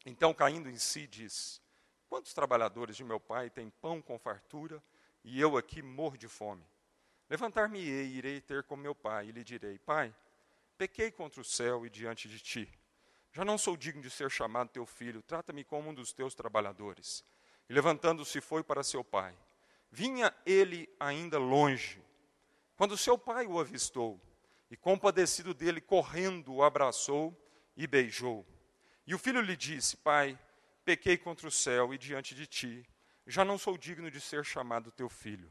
Então, 0.05 0.35
caindo 0.35 0.69
em 0.69 0.79
si, 0.79 1.07
diz: 1.07 1.62
Quantos 2.09 2.35
trabalhadores 2.35 2.97
de 2.97 3.05
meu 3.05 3.19
pai 3.21 3.49
têm 3.50 3.71
pão 3.71 4.03
com 4.03 4.19
fartura 4.19 4.83
e 5.23 5.41
eu 5.41 5.57
aqui 5.57 5.83
morro 5.83 6.19
de 6.19 6.29
fome? 6.29 6.64
Levantar-me-ei 7.29 8.07
e 8.07 8.17
irei 8.19 8.41
ter 8.41 8.62
com 8.64 8.76
meu 8.76 8.95
pai 8.95 9.29
e 9.29 9.33
lhe 9.33 9.43
direi: 9.43 9.79
Pai, 9.79 10.14
pequei 10.76 11.11
contra 11.11 11.41
o 11.41 11.45
céu 11.45 11.87
e 11.87 11.91
diante 11.91 12.29
de 12.29 12.38
ti. 12.38 12.71
Já 13.33 13.45
não 13.45 13.59
sou 13.59 13.76
digno 13.76 14.03
de 14.03 14.11
ser 14.11 14.31
chamado 14.31 14.69
teu 14.69 14.87
filho, 14.87 15.23
trata-me 15.23 15.64
como 15.64 15.91
um 15.91 15.95
dos 15.95 16.12
teus 16.12 16.35
trabalhadores. 16.35 17.25
E 17.69 17.73
levantando-se 17.73 18.41
foi 18.41 18.62
para 18.62 18.85
seu 18.85 19.03
pai. 19.03 19.37
Vinha 19.91 20.35
ele 20.45 20.88
ainda 21.00 21.38
longe, 21.38 22.03
quando 22.76 22.97
seu 22.97 23.17
pai 23.17 23.47
o 23.47 23.59
avistou, 23.59 24.21
e 24.71 24.76
compadecido 24.76 25.55
dele, 25.55 25.81
correndo, 25.81 26.55
o 26.55 26.62
abraçou 26.62 27.33
e 27.76 27.87
beijou. 27.87 28.47
E 29.07 29.14
o 29.14 29.19
filho 29.19 29.40
lhe 29.40 29.57
disse: 29.57 29.97
Pai, 29.97 30.38
pequei 30.85 31.16
contra 31.16 31.47
o 31.47 31.50
céu 31.50 31.93
e 31.93 31.99
diante 31.99 32.35
de 32.35 32.47
ti, 32.47 32.87
já 33.26 33.45
não 33.45 33.59
sou 33.59 33.76
digno 33.78 34.11
de 34.11 34.21
ser 34.21 34.45
chamado 34.45 34.90
teu 34.90 35.09
filho. 35.09 35.50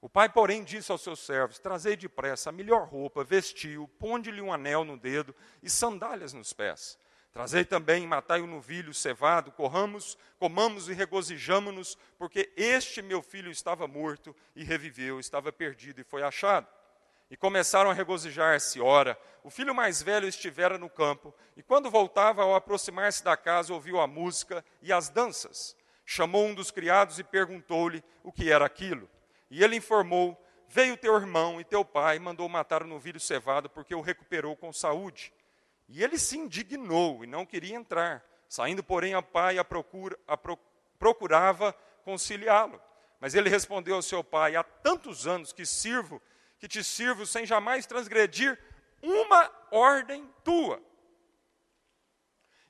O 0.00 0.08
pai, 0.08 0.28
porém, 0.28 0.62
disse 0.62 0.92
aos 0.92 1.02
seus 1.02 1.20
servos: 1.20 1.58
Trazei 1.58 1.96
depressa 1.96 2.50
a 2.50 2.52
melhor 2.52 2.86
roupa, 2.86 3.24
vestiu, 3.24 3.88
ponde-lhe 3.98 4.40
um 4.40 4.52
anel 4.52 4.84
no 4.84 4.96
dedo 4.96 5.34
e 5.62 5.68
sandálias 5.68 6.32
nos 6.32 6.52
pés. 6.52 6.98
Trazei 7.32 7.64
também, 7.64 8.06
matai 8.06 8.40
o 8.40 8.46
novilho 8.46 8.94
cevado, 8.94 9.52
corramos, 9.52 10.16
comamos 10.38 10.88
e 10.88 10.94
regozijamo-nos, 10.94 11.98
porque 12.16 12.52
este 12.56 13.02
meu 13.02 13.22
filho 13.22 13.50
estava 13.50 13.86
morto 13.86 14.34
e 14.56 14.64
reviveu, 14.64 15.20
estava 15.20 15.52
perdido 15.52 16.00
e 16.00 16.04
foi 16.04 16.22
achado. 16.22 16.66
E 17.30 17.36
começaram 17.36 17.90
a 17.90 17.94
regozijar-se. 17.94 18.80
Ora, 18.80 19.18
o 19.44 19.50
filho 19.50 19.74
mais 19.74 20.02
velho 20.02 20.26
estivera 20.26 20.78
no 20.78 20.90
campo, 20.90 21.34
e 21.56 21.62
quando 21.62 21.90
voltava, 21.90 22.42
ao 22.42 22.54
aproximar-se 22.54 23.22
da 23.22 23.36
casa, 23.36 23.72
ouviu 23.72 24.00
a 24.00 24.06
música 24.06 24.64
e 24.82 24.92
as 24.92 25.08
danças. 25.08 25.76
Chamou 26.04 26.46
um 26.46 26.54
dos 26.54 26.70
criados 26.70 27.18
e 27.18 27.24
perguntou-lhe 27.24 28.02
o 28.22 28.32
que 28.32 28.50
era 28.50 28.64
aquilo. 28.64 29.08
E 29.50 29.62
ele 29.62 29.76
informou: 29.76 30.42
Veio 30.68 30.96
teu 30.96 31.14
irmão 31.16 31.60
e 31.60 31.64
teu 31.64 31.84
pai 31.84 32.18
mandou 32.18 32.48
matar 32.48 32.82
o 32.82 32.86
novilho 32.86 33.20
cevado, 33.20 33.70
porque 33.70 33.94
o 33.94 34.00
recuperou 34.00 34.56
com 34.56 34.72
saúde. 34.72 35.32
E 35.88 36.02
ele 36.02 36.18
se 36.18 36.36
indignou 36.36 37.24
e 37.24 37.26
não 37.26 37.46
queria 37.46 37.74
entrar. 37.74 38.22
Saindo, 38.48 38.82
porém, 38.82 39.14
a 39.14 39.22
pai 39.22 39.58
a, 39.58 39.64
procura, 39.64 40.18
a 40.26 40.36
pro, 40.36 40.58
procurava 40.98 41.74
conciliá-lo. 42.04 42.80
Mas 43.20 43.34
ele 43.34 43.48
respondeu 43.48 43.94
ao 43.94 44.02
seu 44.02 44.22
pai: 44.22 44.56
Há 44.56 44.62
tantos 44.62 45.26
anos 45.26 45.52
que 45.52 45.64
sirvo, 45.64 46.20
que 46.58 46.68
te 46.68 46.82
sirvo 46.82 47.26
sem 47.26 47.46
jamais 47.46 47.86
transgredir 47.86 48.58
uma 49.02 49.50
ordem 49.70 50.28
tua. 50.44 50.82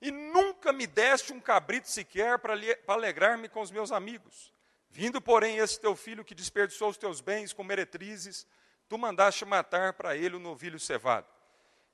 E 0.00 0.10
nunca 0.10 0.72
me 0.72 0.86
deste 0.86 1.32
um 1.32 1.40
cabrito 1.40 1.88
sequer 1.88 2.38
para 2.38 2.54
alegrar-me 2.86 3.48
com 3.48 3.60
os 3.60 3.70
meus 3.70 3.90
amigos. 3.90 4.52
Vindo, 4.90 5.20
porém, 5.20 5.58
esse 5.58 5.80
teu 5.80 5.96
filho 5.96 6.24
que 6.24 6.34
desperdiçou 6.34 6.88
os 6.88 6.96
teus 6.96 7.20
bens 7.20 7.52
com 7.52 7.64
meretrizes, 7.64 8.46
tu 8.88 8.96
mandaste 8.96 9.44
matar 9.44 9.92
para 9.94 10.16
ele 10.16 10.36
o 10.36 10.40
novilho 10.40 10.78
cevado. 10.78 11.26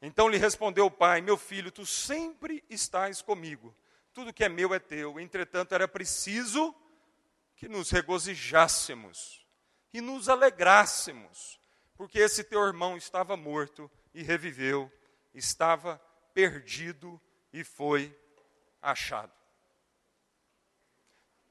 Então 0.00 0.28
lhe 0.28 0.36
respondeu 0.36 0.86
o 0.86 0.90
pai: 0.90 1.20
Meu 1.20 1.36
filho, 1.36 1.72
tu 1.72 1.86
sempre 1.86 2.62
estás 2.68 3.22
comigo, 3.22 3.74
tudo 4.12 4.32
que 4.32 4.44
é 4.44 4.48
meu 4.48 4.74
é 4.74 4.78
teu. 4.78 5.18
Entretanto, 5.18 5.74
era 5.74 5.88
preciso 5.88 6.74
que 7.56 7.68
nos 7.68 7.90
regozijássemos 7.90 9.44
e 9.92 10.00
nos 10.00 10.28
alegrássemos, 10.28 11.58
porque 11.96 12.18
esse 12.18 12.42
teu 12.44 12.64
irmão 12.66 12.96
estava 12.96 13.36
morto 13.36 13.90
e 14.12 14.22
reviveu, 14.22 14.90
estava 15.32 16.00
perdido 16.32 17.20
e 17.52 17.62
foi 17.62 18.16
achado. 18.82 19.32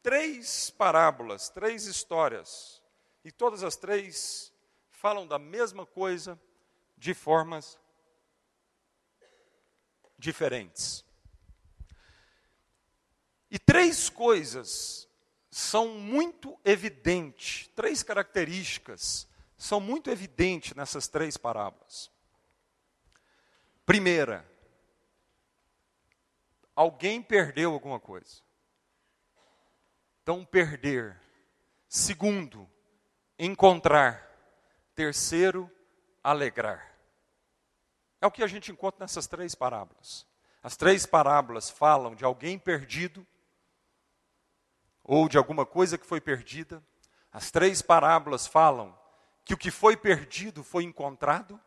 Três 0.02 0.70
parábolas, 0.70 1.50
três 1.50 1.86
histórias, 1.86 2.82
e 3.24 3.32
todas 3.32 3.64
as 3.64 3.78
três 3.78 4.52
falam 4.90 5.26
da 5.26 5.40
mesma 5.40 5.86
coisa 5.86 6.40
de 6.98 7.14
formas 7.14 7.80
diferentes. 10.18 11.06
E 13.50 13.58
três 13.60 14.10
coisas 14.10 15.08
são 15.50 15.90
muito 15.90 16.60
evidentes, 16.66 17.70
três 17.76 18.02
características 18.02 19.28
são 19.64 19.80
muito 19.80 20.10
evidentes 20.10 20.76
nessas 20.76 21.08
três 21.08 21.38
parábolas. 21.38 22.12
Primeira, 23.86 24.46
alguém 26.76 27.22
perdeu 27.22 27.72
alguma 27.72 27.98
coisa. 27.98 28.42
Então, 30.22 30.44
perder. 30.44 31.18
Segundo, 31.88 32.70
encontrar. 33.40 34.30
Terceiro, 34.94 35.72
alegrar. 36.22 36.94
É 38.20 38.28
o 38.28 38.32
que 38.32 38.44
a 38.44 38.48
gente 38.48 38.70
encontra 38.70 39.06
nessas 39.06 39.28
três 39.28 39.56
parábolas. 39.56 40.28
As 40.62 40.76
três 40.76 41.06
parábolas 41.06 41.70
falam 41.70 42.16
de 42.16 42.26
alguém 42.26 42.60
perdido, 42.60 43.26
ou 45.02 45.30
de 45.30 45.38
alguma 45.38 45.66
coisa 45.66 45.98
que 45.98 46.06
foi 46.06 46.20
perdida. 46.20 46.84
As 47.32 47.50
três 47.50 47.82
parábolas 47.82 48.46
falam 48.46 49.02
que 49.46 49.54
o 49.54 49.58
que 49.58 49.72
foi 49.72 49.98
perdido 49.98 50.64
foi 50.64 50.84
encontrado. 50.84 51.60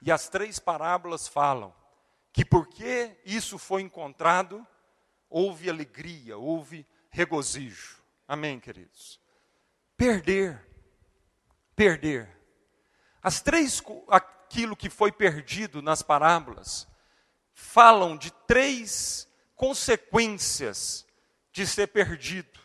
E 0.00 0.12
as 0.12 0.28
três 0.28 0.58
parábolas 0.58 1.26
falam 1.26 1.74
que 2.32 2.44
porque 2.44 3.18
isso 3.24 3.58
foi 3.58 3.80
encontrado, 3.80 4.66
houve 5.28 5.70
alegria, 5.70 6.36
houve 6.36 6.86
regozijo. 7.08 7.96
Amém, 8.28 8.60
queridos? 8.60 9.18
Perder, 9.96 10.62
perder. 11.74 12.28
As 13.22 13.40
três, 13.40 13.82
aquilo 14.08 14.76
que 14.76 14.90
foi 14.90 15.10
perdido 15.10 15.80
nas 15.80 16.02
parábolas, 16.02 16.86
falam 17.54 18.16
de 18.18 18.30
três 18.46 19.26
consequências 19.54 21.06
de 21.50 21.66
ser 21.66 21.86
perdido. 21.86 22.60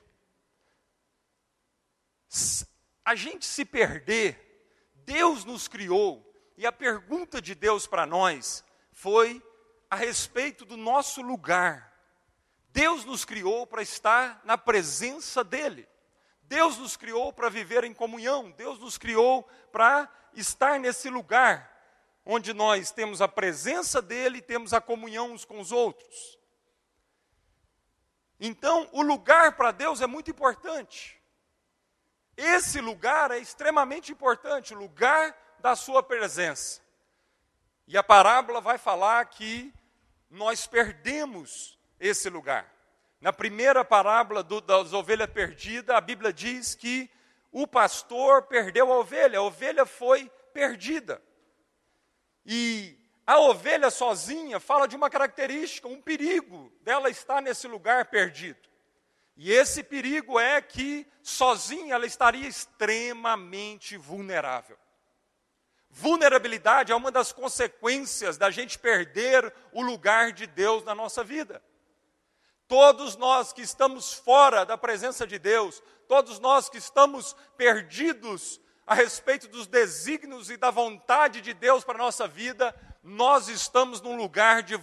A 3.11 3.15
gente 3.15 3.45
se 3.45 3.65
perder, 3.65 4.39
Deus 5.03 5.43
nos 5.43 5.67
criou, 5.67 6.25
e 6.55 6.65
a 6.65 6.71
pergunta 6.71 7.41
de 7.41 7.53
Deus 7.53 7.85
para 7.85 8.05
nós 8.05 8.63
foi 8.93 9.43
a 9.89 9.97
respeito 9.97 10.63
do 10.63 10.77
nosso 10.77 11.21
lugar. 11.21 11.93
Deus 12.69 13.03
nos 13.03 13.25
criou 13.25 13.67
para 13.67 13.81
estar 13.81 14.39
na 14.45 14.57
presença 14.57 15.43
dEle. 15.43 15.89
Deus 16.43 16.77
nos 16.77 16.95
criou 16.95 17.33
para 17.33 17.49
viver 17.49 17.83
em 17.83 17.93
comunhão. 17.93 18.49
Deus 18.51 18.79
nos 18.79 18.97
criou 18.97 19.43
para 19.73 20.09
estar 20.33 20.79
nesse 20.79 21.09
lugar 21.09 21.69
onde 22.25 22.53
nós 22.53 22.91
temos 22.91 23.21
a 23.21 23.27
presença 23.27 24.01
dEle 24.01 24.37
e 24.37 24.41
temos 24.41 24.71
a 24.71 24.79
comunhão 24.79 25.33
uns 25.33 25.43
com 25.43 25.59
os 25.59 25.73
outros. 25.73 26.39
Então, 28.39 28.87
o 28.93 29.01
lugar 29.01 29.57
para 29.57 29.71
Deus 29.71 29.99
é 29.99 30.07
muito 30.07 30.31
importante. 30.31 31.20
Esse 32.41 32.81
lugar 32.81 33.29
é 33.29 33.37
extremamente 33.37 34.11
importante, 34.11 34.73
o 34.73 34.77
lugar 34.77 35.37
da 35.59 35.75
sua 35.75 36.01
presença. 36.01 36.81
E 37.87 37.95
a 37.95 38.01
parábola 38.01 38.59
vai 38.59 38.79
falar 38.79 39.23
que 39.25 39.71
nós 40.27 40.65
perdemos 40.65 41.77
esse 41.99 42.31
lugar. 42.31 42.67
Na 43.19 43.31
primeira 43.31 43.85
parábola 43.85 44.41
do, 44.41 44.59
das 44.59 44.91
ovelhas 44.91 45.29
perdidas, 45.29 45.95
a 45.95 46.01
Bíblia 46.01 46.33
diz 46.33 46.73
que 46.73 47.11
o 47.51 47.67
pastor 47.67 48.41
perdeu 48.43 48.91
a 48.91 48.97
ovelha, 48.97 49.37
a 49.37 49.43
ovelha 49.43 49.85
foi 49.85 50.27
perdida. 50.51 51.21
E 52.43 52.97
a 53.27 53.37
ovelha 53.37 53.91
sozinha 53.91 54.59
fala 54.59 54.87
de 54.87 54.95
uma 54.95 55.11
característica, 55.11 55.87
um 55.87 56.01
perigo 56.01 56.73
dela 56.81 57.07
estar 57.07 57.39
nesse 57.39 57.67
lugar 57.67 58.05
perdido. 58.05 58.70
E 59.35 59.51
esse 59.51 59.83
perigo 59.83 60.39
é 60.39 60.61
que 60.61 61.07
sozinha 61.23 61.95
ela 61.95 62.05
estaria 62.05 62.47
extremamente 62.47 63.97
vulnerável. 63.97 64.77
Vulnerabilidade 65.89 66.91
é 66.91 66.95
uma 66.95 67.11
das 67.11 67.31
consequências 67.31 68.37
da 68.37 68.49
gente 68.49 68.79
perder 68.79 69.53
o 69.73 69.81
lugar 69.81 70.31
de 70.31 70.47
Deus 70.47 70.83
na 70.83 70.95
nossa 70.95 71.23
vida. 71.23 71.61
Todos 72.67 73.17
nós 73.17 73.51
que 73.51 73.61
estamos 73.61 74.13
fora 74.13 74.65
da 74.65 74.77
presença 74.77 75.27
de 75.27 75.37
Deus, 75.37 75.83
todos 76.07 76.39
nós 76.39 76.69
que 76.69 76.77
estamos 76.77 77.35
perdidos 77.57 78.61
a 78.87 78.93
respeito 78.93 79.47
dos 79.47 79.67
desígnios 79.67 80.49
e 80.49 80.55
da 80.55 80.71
vontade 80.71 81.41
de 81.41 81.53
Deus 81.53 81.83
para 81.83 81.95
a 81.95 82.05
nossa 82.05 82.27
vida, 82.27 82.73
nós 83.03 83.47
estamos 83.47 83.99
num 83.99 84.15
lugar 84.15 84.61
de 84.61 84.75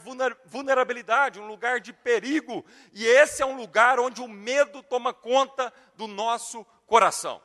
vulnerabilidade, 0.44 1.40
um 1.40 1.46
lugar 1.46 1.80
de 1.80 1.92
perigo, 1.92 2.64
e 2.92 3.06
esse 3.06 3.42
é 3.42 3.46
um 3.46 3.56
lugar 3.56 4.00
onde 4.00 4.20
o 4.20 4.26
medo 4.26 4.82
toma 4.82 5.14
conta 5.14 5.72
do 5.94 6.06
nosso 6.06 6.64
coração. 6.86 7.40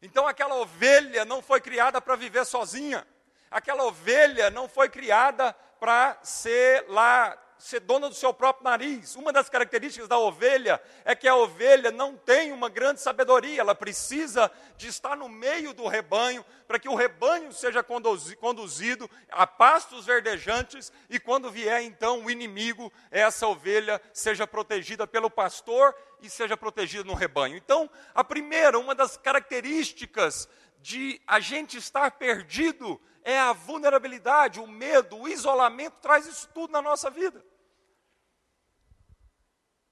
Então 0.00 0.26
aquela 0.26 0.54
ovelha 0.56 1.24
não 1.24 1.42
foi 1.42 1.60
criada 1.60 2.00
para 2.00 2.16
viver 2.16 2.46
sozinha. 2.46 3.06
Aquela 3.50 3.84
ovelha 3.84 4.50
não 4.50 4.68
foi 4.68 4.88
criada 4.88 5.52
para 5.80 6.18
ser 6.22 6.86
lá 6.88 7.36
ser 7.58 7.80
dona 7.80 8.08
do 8.08 8.14
seu 8.14 8.32
próprio 8.32 8.64
nariz. 8.64 9.16
Uma 9.16 9.32
das 9.32 9.48
características 9.48 10.08
da 10.08 10.18
ovelha 10.18 10.80
é 11.04 11.14
que 11.14 11.26
a 11.26 11.34
ovelha 11.34 11.90
não 11.90 12.16
tem 12.16 12.52
uma 12.52 12.68
grande 12.68 13.00
sabedoria, 13.00 13.60
ela 13.60 13.74
precisa 13.74 14.50
de 14.76 14.88
estar 14.88 15.16
no 15.16 15.28
meio 15.28 15.72
do 15.72 15.86
rebanho, 15.86 16.44
para 16.66 16.78
que 16.78 16.88
o 16.88 16.94
rebanho 16.94 17.52
seja 17.52 17.82
conduzido 17.82 19.10
a 19.30 19.46
pastos 19.46 20.06
verdejantes 20.06 20.92
e 21.10 21.18
quando 21.18 21.50
vier 21.50 21.82
então 21.82 22.24
o 22.24 22.30
inimigo, 22.30 22.92
essa 23.10 23.46
ovelha 23.46 24.00
seja 24.12 24.46
protegida 24.46 25.06
pelo 25.06 25.30
pastor 25.30 25.94
e 26.20 26.28
seja 26.28 26.56
protegida 26.56 27.04
no 27.04 27.14
rebanho. 27.14 27.56
Então, 27.56 27.88
a 28.14 28.22
primeira, 28.22 28.78
uma 28.78 28.94
das 28.94 29.16
características 29.16 30.48
de 30.80 31.20
a 31.26 31.40
gente 31.40 31.76
estar 31.76 32.10
perdido 32.12 33.00
é 33.22 33.38
a 33.38 33.52
vulnerabilidade, 33.52 34.60
o 34.60 34.66
medo, 34.66 35.18
o 35.18 35.28
isolamento 35.28 35.96
traz 36.00 36.26
isso 36.26 36.48
tudo 36.54 36.72
na 36.72 36.80
nossa 36.80 37.10
vida. 37.10 37.44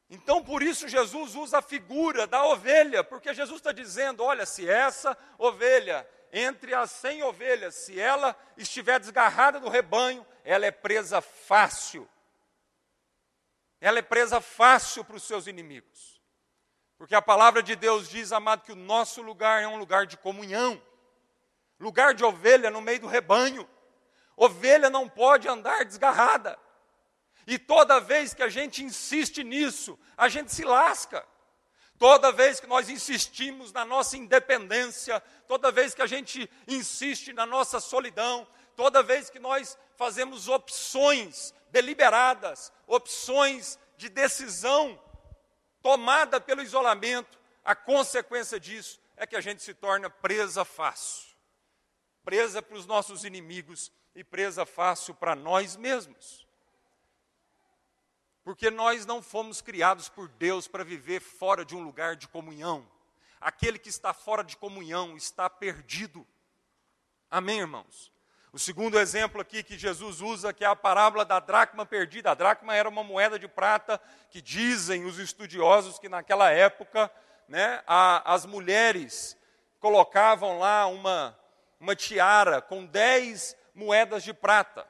Então, 0.09 0.43
por 0.43 0.63
isso, 0.63 0.89
Jesus 0.89 1.35
usa 1.35 1.59
a 1.59 1.63
figura 1.63 2.27
da 2.27 2.45
ovelha, 2.45 3.03
porque 3.03 3.35
Jesus 3.35 3.59
está 3.59 3.73
dizendo: 3.73 4.23
olha, 4.23 4.47
se 4.47 4.69
essa 4.69 5.19
ovelha, 5.37 6.09
entre 6.33 6.75
as 6.75 6.91
cem 6.93 7.23
ovelhas, 7.23 7.75
se 7.75 7.99
ela 7.99 8.37
estiver 8.57 9.01
desgarrada 9.01 9.59
do 9.59 9.69
rebanho, 9.69 10.25
ela 10.45 10.65
é 10.65 10.71
presa 10.71 11.21
fácil. 11.21 12.09
Ela 13.81 13.99
é 13.99 14.03
presa 14.03 14.41
fácil 14.41 15.05
para 15.05 15.17
os 15.17 15.25
seus 15.25 15.47
inimigos. 15.47 16.16
Porque 16.99 17.15
a 17.15 17.23
palavra 17.23 17.63
de 17.63 17.77
Deus 17.77 18.09
diz, 18.09 18.33
amado, 18.33 18.63
que 18.63 18.73
o 18.73 18.77
nosso 18.77 19.23
lugar 19.23 19.63
é 19.63 19.69
um 19.69 19.79
lugar 19.79 20.07
de 20.07 20.17
comunhão 20.17 20.81
lugar 21.79 22.15
de 22.15 22.25
ovelha 22.25 22.71
no 22.71 22.81
meio 22.81 23.01
do 23.01 23.07
rebanho. 23.07 23.69
Ovelha 24.37 24.91
não 24.91 25.09
pode 25.09 25.49
andar 25.49 25.85
desgarrada. 25.85 26.59
E 27.47 27.59
toda 27.59 28.01
vez 28.01 28.35
que 28.35 28.43
a 28.43 28.49
gente 28.49 28.83
insiste 28.83 29.45
nisso, 29.45 29.99
a 30.17 30.29
gente 30.29 30.53
se 30.53 30.65
lasca. 30.65 31.25
Toda 31.99 32.33
vez 32.33 32.61
que 32.61 32.67
nós 32.67 32.91
insistimos 32.91 33.73
na 33.73 33.85
nossa 33.85 34.17
independência, 34.17 35.23
toda 35.47 35.73
vez 35.73 35.95
que 35.95 36.03
a 36.03 36.07
gente 36.07 36.51
insiste 36.69 37.33
na 37.33 37.47
nossa 37.47 37.81
solidão, 37.81 38.47
toda 38.75 39.03
vez 39.03 39.31
que 39.31 39.39
nós 39.39 39.79
fazemos 39.97 40.49
opções 40.49 41.55
deliberadas, 41.71 42.71
opções 42.87 43.79
de 43.97 44.11
decisão 44.11 45.01
tomada 45.87 46.41
pelo 46.41 46.63
isolamento, 46.63 47.39
a 47.65 47.75
consequência 47.75 48.59
disso 48.59 49.01
é 49.17 49.27
que 49.27 49.37
a 49.37 49.41
gente 49.41 49.63
se 49.63 49.73
torna 49.73 50.11
presa 50.11 50.65
fácil 50.65 51.37
presa 52.27 52.61
para 52.61 52.77
os 52.77 52.87
nossos 52.87 53.23
inimigos 53.23 53.93
e 54.13 54.25
presa 54.25 54.67
fácil 54.67 55.15
para 55.15 55.37
nós 55.37 55.77
mesmos. 55.77 56.45
Porque 58.43 58.69
nós 58.69 59.07
não 59.07 59.23
fomos 59.23 59.61
criados 59.61 60.09
por 60.09 60.29
Deus 60.31 60.67
para 60.67 60.83
viver 60.83 61.21
fora 61.21 61.65
de 61.65 61.77
um 61.77 61.85
lugar 61.85 62.17
de 62.17 62.27
comunhão. 62.27 62.85
Aquele 63.41 63.79
que 63.79 63.89
está 63.89 64.13
fora 64.13 64.43
de 64.43 64.57
comunhão 64.57 65.17
está 65.17 65.49
perdido. 65.49 66.27
Amém, 67.31 67.61
irmãos? 67.61 68.11
O 68.57 68.59
segundo 68.59 68.99
exemplo 68.99 69.39
aqui 69.39 69.63
que 69.63 69.77
Jesus 69.77 70.23
usa, 70.23 70.51
que 70.51 70.65
é 70.65 70.67
a 70.67 70.75
parábola 70.75 71.27
da 71.27 71.39
dracma 71.39 71.85
perdida. 71.85 72.31
A 72.31 72.35
dracma 72.35 72.75
era 72.75 72.89
uma 72.89 73.05
moeda 73.05 73.39
de 73.39 73.47
prata 73.47 74.01
que 74.31 74.41
dizem 74.41 75.05
os 75.05 75.19
estudiosos 75.19 75.99
que 75.99 76.09
naquela 76.09 76.51
época 76.51 77.13
né, 77.47 77.83
a, 77.87 78.33
as 78.33 78.47
mulheres 78.47 79.37
colocavam 79.79 80.59
lá 80.59 80.87
uma, 80.87 81.39
uma 81.79 81.95
tiara 81.95 82.63
com 82.63 82.87
dez 82.87 83.55
moedas 83.75 84.25
de 84.25 84.33
prata 84.33 84.89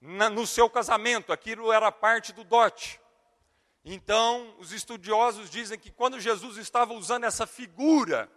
na, 0.00 0.30
no 0.30 0.46
seu 0.46 0.70
casamento. 0.70 1.32
Aquilo 1.32 1.72
era 1.72 1.90
parte 1.90 2.32
do 2.32 2.44
dote. 2.44 3.00
Então, 3.84 4.54
os 4.60 4.70
estudiosos 4.70 5.50
dizem 5.50 5.76
que 5.76 5.90
quando 5.90 6.20
Jesus 6.20 6.58
estava 6.58 6.94
usando 6.94 7.24
essa 7.24 7.44
figura, 7.44 8.30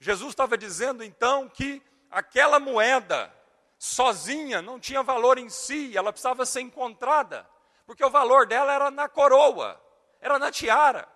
Jesus 0.00 0.30
estava 0.30 0.56
dizendo 0.56 1.04
então 1.04 1.46
que 1.46 1.82
aquela 2.10 2.58
moeda 2.58 3.32
sozinha 3.78 4.62
não 4.62 4.80
tinha 4.80 5.02
valor 5.02 5.38
em 5.38 5.48
si, 5.48 5.96
ela 5.96 6.12
precisava 6.12 6.46
ser 6.46 6.60
encontrada, 6.60 7.48
porque 7.86 8.04
o 8.04 8.10
valor 8.10 8.46
dela 8.46 8.72
era 8.72 8.90
na 8.90 9.08
coroa, 9.08 9.80
era 10.20 10.38
na 10.38 10.50
tiara. 10.50 11.08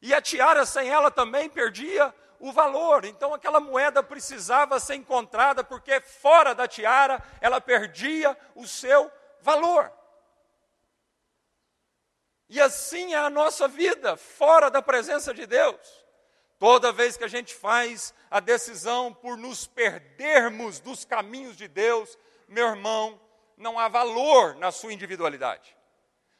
E 0.00 0.14
a 0.14 0.22
tiara 0.22 0.64
sem 0.64 0.88
ela 0.88 1.10
também 1.10 1.50
perdia 1.50 2.14
o 2.40 2.52
valor. 2.52 3.04
Então 3.04 3.34
aquela 3.34 3.60
moeda 3.60 4.02
precisava 4.02 4.78
ser 4.78 4.94
encontrada, 4.94 5.64
porque 5.64 6.00
fora 6.00 6.54
da 6.54 6.68
tiara 6.68 7.22
ela 7.40 7.60
perdia 7.60 8.36
o 8.54 8.66
seu 8.66 9.10
valor. 9.40 9.92
E 12.48 12.60
assim 12.60 13.12
é 13.12 13.18
a 13.18 13.28
nossa 13.28 13.68
vida, 13.68 14.16
fora 14.16 14.70
da 14.70 14.80
presença 14.80 15.34
de 15.34 15.46
Deus. 15.46 16.07
Toda 16.58 16.92
vez 16.92 17.16
que 17.16 17.24
a 17.24 17.28
gente 17.28 17.54
faz 17.54 18.12
a 18.30 18.40
decisão 18.40 19.14
por 19.14 19.36
nos 19.36 19.66
perdermos 19.66 20.80
dos 20.80 21.04
caminhos 21.04 21.56
de 21.56 21.68
Deus, 21.68 22.18
meu 22.48 22.66
irmão, 22.66 23.20
não 23.56 23.78
há 23.78 23.88
valor 23.88 24.56
na 24.56 24.72
sua 24.72 24.92
individualidade. 24.92 25.76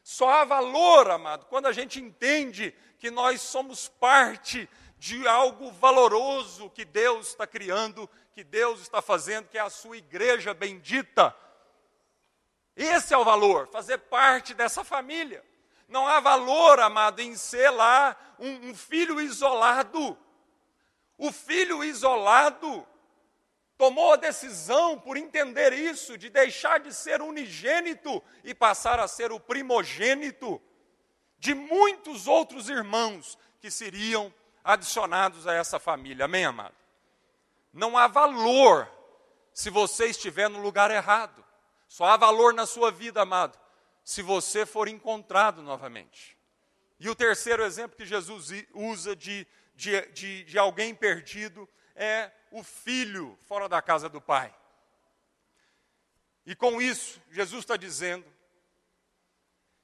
Só 0.02 0.28
há 0.28 0.44
valor, 0.44 1.10
amado, 1.10 1.46
quando 1.46 1.66
a 1.66 1.72
gente 1.72 2.00
entende 2.00 2.74
que 2.98 3.10
nós 3.10 3.42
somos 3.42 3.88
parte 3.88 4.68
de 4.96 5.26
algo 5.28 5.70
valoroso 5.70 6.70
que 6.70 6.84
Deus 6.84 7.28
está 7.28 7.46
criando, 7.46 8.10
que 8.32 8.42
Deus 8.42 8.80
está 8.80 9.00
fazendo, 9.00 9.48
que 9.48 9.58
é 9.58 9.60
a 9.60 9.70
sua 9.70 9.96
igreja 9.96 10.52
bendita. 10.52 11.34
Esse 12.74 13.14
é 13.14 13.18
o 13.18 13.24
valor, 13.24 13.68
fazer 13.68 13.98
parte 13.98 14.54
dessa 14.54 14.82
família. 14.82 15.44
Não 15.88 16.06
há 16.06 16.20
valor, 16.20 16.78
amado, 16.80 17.20
em 17.20 17.34
ser 17.34 17.70
lá 17.70 18.14
um, 18.38 18.70
um 18.70 18.74
filho 18.74 19.20
isolado. 19.20 20.16
O 21.16 21.32
filho 21.32 21.82
isolado 21.82 22.86
tomou 23.78 24.12
a 24.12 24.16
decisão, 24.16 24.98
por 24.98 25.16
entender 25.16 25.72
isso, 25.72 26.18
de 26.18 26.28
deixar 26.28 26.78
de 26.78 26.92
ser 26.92 27.22
unigênito 27.22 28.22
e 28.44 28.54
passar 28.54 29.00
a 29.00 29.08
ser 29.08 29.32
o 29.32 29.40
primogênito 29.40 30.60
de 31.38 31.54
muitos 31.54 32.26
outros 32.26 32.68
irmãos 32.68 33.38
que 33.60 33.70
seriam 33.70 34.32
adicionados 34.62 35.46
a 35.46 35.54
essa 35.54 35.78
família. 35.78 36.26
Amém, 36.26 36.44
amado? 36.44 36.74
Não 37.72 37.96
há 37.96 38.06
valor 38.06 38.90
se 39.54 39.70
você 39.70 40.06
estiver 40.06 40.50
no 40.50 40.60
lugar 40.60 40.90
errado. 40.90 41.44
Só 41.88 42.04
há 42.04 42.16
valor 42.16 42.52
na 42.52 42.66
sua 42.66 42.90
vida, 42.90 43.22
amado, 43.22 43.58
se 44.08 44.22
você 44.22 44.64
for 44.64 44.88
encontrado 44.88 45.62
novamente. 45.62 46.34
E 46.98 47.10
o 47.10 47.14
terceiro 47.14 47.62
exemplo 47.62 47.94
que 47.94 48.06
Jesus 48.06 48.64
usa 48.72 49.14
de, 49.14 49.46
de, 49.74 50.00
de, 50.12 50.44
de 50.44 50.58
alguém 50.58 50.94
perdido 50.94 51.68
é 51.94 52.32
o 52.50 52.62
filho 52.62 53.36
fora 53.46 53.68
da 53.68 53.82
casa 53.82 54.08
do 54.08 54.18
pai. 54.18 54.56
E 56.46 56.56
com 56.56 56.80
isso, 56.80 57.20
Jesus 57.30 57.64
está 57.64 57.76
dizendo 57.76 58.24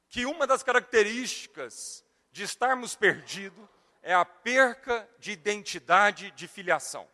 que 0.09 0.25
uma 0.25 0.47
das 0.47 0.63
características 0.63 2.03
de 2.33 2.45
estarmos 2.45 2.97
perdidos 2.97 3.69
é 4.01 4.15
a 4.15 4.25
perca 4.25 5.07
de 5.19 5.33
identidade 5.33 6.31
de 6.31 6.49
filiação. 6.49 7.07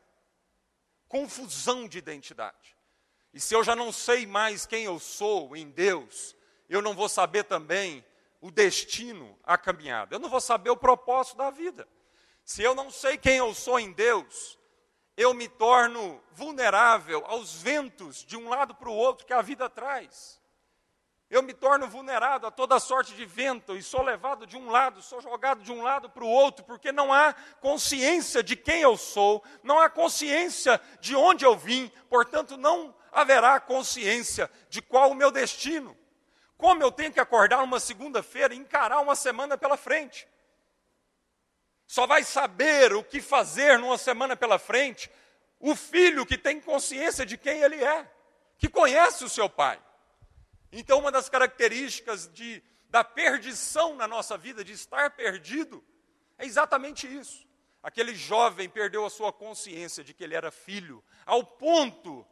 Confusão 1.09 1.89
de 1.89 1.99
identidade. 1.99 2.77
E 3.35 3.41
se 3.41 3.53
eu 3.53 3.65
já 3.65 3.75
não 3.75 3.91
sei 3.91 4.29
mais 4.29 4.65
quem 4.65 4.85
eu 4.85 5.01
sou 5.01 5.57
em 5.57 5.71
Deus, 5.71 6.37
eu 6.71 6.81
não 6.81 6.95
vou 6.95 7.09
saber 7.09 7.45
também 7.45 8.05
o 8.41 8.51
destino, 8.51 9.37
a 9.43 9.59
caminhada. 9.59 10.15
Eu 10.15 10.21
não 10.21 10.29
vou 10.29 10.41
saber 10.41 10.71
o 10.71 10.77
propósito 10.77 11.37
da 11.37 11.51
vida. 11.51 11.87
Se 12.45 12.63
eu 12.63 12.75
não 12.75 12.91
sei 12.91 13.19
quem 13.19 13.37
eu 13.39 13.53
sou 13.53 13.79
em 13.79 13.93
Deus, 13.93 14.59
eu 15.17 15.35
me 15.35 15.49
torno 15.49 16.23
vulnerável 16.33 17.25
aos 17.27 17.61
ventos 17.61 18.25
de 18.25 18.37
um 18.37 18.49
lado 18.49 18.75
para 18.75 18.89
o 18.89 18.95
outro 18.95 19.27
que 19.27 19.33
a 19.33 19.43
vida 19.43 19.69
traz. 19.69 20.41
Eu 21.29 21.43
me 21.43 21.53
torno 21.53 21.87
vulnerável 21.87 22.49
a 22.49 22.51
toda 22.51 22.81
sorte 22.81 23.15
de 23.15 23.25
vento 23.25 23.77
e 23.77 23.83
sou 23.83 24.03
levado 24.03 24.47
de 24.47 24.57
um 24.57 24.71
lado, 24.71 25.03
sou 25.03 25.21
jogado 25.21 25.63
de 25.63 25.71
um 25.71 25.83
lado 25.83 26.09
para 26.09 26.25
o 26.25 26.29
outro, 26.29 26.65
porque 26.65 26.91
não 26.91 27.13
há 27.13 27.35
consciência 27.61 28.43
de 28.43 28.57
quem 28.57 28.81
eu 28.81 28.97
sou, 28.97 29.45
não 29.63 29.79
há 29.79 29.89
consciência 29.89 30.81
de 31.01 31.15
onde 31.15 31.45
eu 31.45 31.57
vim, 31.57 31.91
portanto, 32.09 32.57
não 32.57 32.95
haverá 33.13 33.61
consciência 33.61 34.51
de 34.69 34.81
qual 34.83 35.11
o 35.11 35.15
meu 35.15 35.31
destino. 35.31 35.97
Como 36.61 36.83
eu 36.83 36.93
tenho 36.93 37.11
que 37.11 37.19
acordar 37.19 37.63
uma 37.63 37.81
segunda-feira 37.81 38.53
e 38.53 38.59
encarar 38.59 39.01
uma 39.01 39.17
semana 39.17 39.57
pela 39.57 39.79
frente? 39.79 40.29
Só 41.87 42.07
vai 42.07 42.23
saber 42.23 42.93
o 42.93 43.03
que 43.03 43.23
fazer 43.23 43.79
numa 43.79 43.97
semana 43.97 44.37
pela 44.37 44.59
frente 44.59 45.11
o 45.59 45.75
filho 45.75 46.27
que 46.27 46.37
tem 46.37 46.61
consciência 46.61 47.25
de 47.25 47.39
quem 47.39 47.63
ele 47.63 47.83
é, 47.83 48.07
que 48.59 48.69
conhece 48.69 49.25
o 49.25 49.29
seu 49.29 49.49
pai. 49.49 49.83
Então, 50.71 50.99
uma 50.99 51.11
das 51.11 51.31
características 51.31 52.31
de, 52.31 52.63
da 52.91 53.03
perdição 53.03 53.97
na 53.97 54.07
nossa 54.07 54.37
vida, 54.37 54.63
de 54.63 54.75
estar 54.75 55.11
perdido, 55.13 55.83
é 56.37 56.45
exatamente 56.45 57.07
isso. 57.07 57.49
Aquele 57.83 58.15
jovem 58.15 58.69
perdeu 58.69 59.07
a 59.07 59.11
sua 59.11 59.33
consciência 59.33 60.05
de 60.05 60.13
que 60.13 60.23
ele 60.23 60.35
era 60.35 60.51
filho, 60.51 61.03
ao 61.25 61.43
ponto 61.43 62.27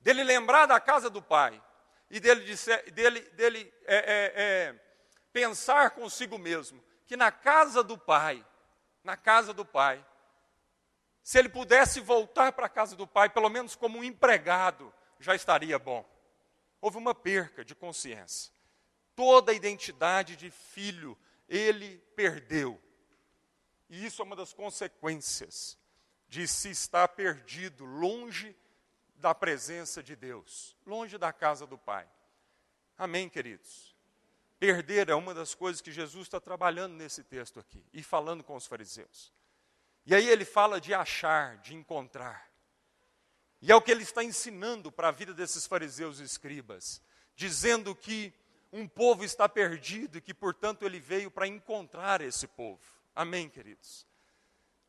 dele 0.00 0.24
lembrar 0.24 0.64
da 0.64 0.80
casa 0.80 1.10
do 1.10 1.20
pai 1.20 1.62
e 2.10 2.18
dele, 2.18 2.56
dele, 2.92 3.20
dele 3.30 3.74
é, 3.84 3.96
é, 3.96 4.32
é, 4.42 4.80
pensar 5.32 5.90
consigo 5.90 6.36
mesmo 6.38 6.82
que 7.06 7.16
na 7.16 7.30
casa 7.30 7.82
do 7.82 7.96
pai, 7.96 8.44
na 9.04 9.16
casa 9.16 9.54
do 9.54 9.64
pai, 9.64 10.04
se 11.22 11.38
ele 11.38 11.48
pudesse 11.48 12.00
voltar 12.00 12.52
para 12.52 12.66
a 12.66 12.68
casa 12.68 12.96
do 12.96 13.06
pai, 13.06 13.28
pelo 13.28 13.48
menos 13.48 13.76
como 13.76 13.98
um 13.98 14.04
empregado, 14.04 14.92
já 15.18 15.34
estaria 15.34 15.78
bom. 15.78 16.04
Houve 16.80 16.98
uma 16.98 17.14
perca 17.14 17.64
de 17.64 17.74
consciência. 17.74 18.52
Toda 19.14 19.52
a 19.52 19.54
identidade 19.54 20.34
de 20.34 20.50
filho 20.50 21.16
ele 21.48 21.98
perdeu. 22.16 22.80
E 23.88 24.06
isso 24.06 24.22
é 24.22 24.24
uma 24.24 24.36
das 24.36 24.52
consequências 24.52 25.78
de 26.28 26.46
se 26.46 26.70
estar 26.70 27.08
perdido, 27.08 27.84
longe 27.84 28.56
da 29.20 29.34
presença 29.34 30.02
de 30.02 30.16
Deus, 30.16 30.76
longe 30.86 31.16
da 31.18 31.32
casa 31.32 31.66
do 31.66 31.78
Pai. 31.78 32.08
Amém, 32.98 33.28
queridos? 33.28 33.94
Perder 34.58 35.08
é 35.08 35.14
uma 35.14 35.32
das 35.32 35.54
coisas 35.54 35.80
que 35.80 35.92
Jesus 35.92 36.26
está 36.26 36.40
trabalhando 36.40 36.94
nesse 36.94 37.22
texto 37.22 37.60
aqui 37.60 37.84
e 37.92 38.02
falando 38.02 38.42
com 38.42 38.56
os 38.56 38.66
fariseus. 38.66 39.32
E 40.04 40.14
aí 40.14 40.28
ele 40.28 40.44
fala 40.44 40.80
de 40.80 40.92
achar, 40.92 41.58
de 41.58 41.74
encontrar. 41.74 42.50
E 43.62 43.70
é 43.70 43.74
o 43.74 43.82
que 43.82 43.90
ele 43.90 44.02
está 44.02 44.24
ensinando 44.24 44.90
para 44.90 45.08
a 45.08 45.12
vida 45.12 45.32
desses 45.32 45.66
fariseus 45.66 46.18
e 46.18 46.24
escribas, 46.24 47.00
dizendo 47.36 47.94
que 47.94 48.32
um 48.72 48.88
povo 48.88 49.24
está 49.24 49.48
perdido 49.48 50.18
e 50.18 50.20
que, 50.20 50.32
portanto, 50.32 50.84
ele 50.84 50.98
veio 50.98 51.30
para 51.30 51.46
encontrar 51.46 52.20
esse 52.20 52.46
povo. 52.46 52.80
Amém, 53.14 53.48
queridos? 53.48 54.06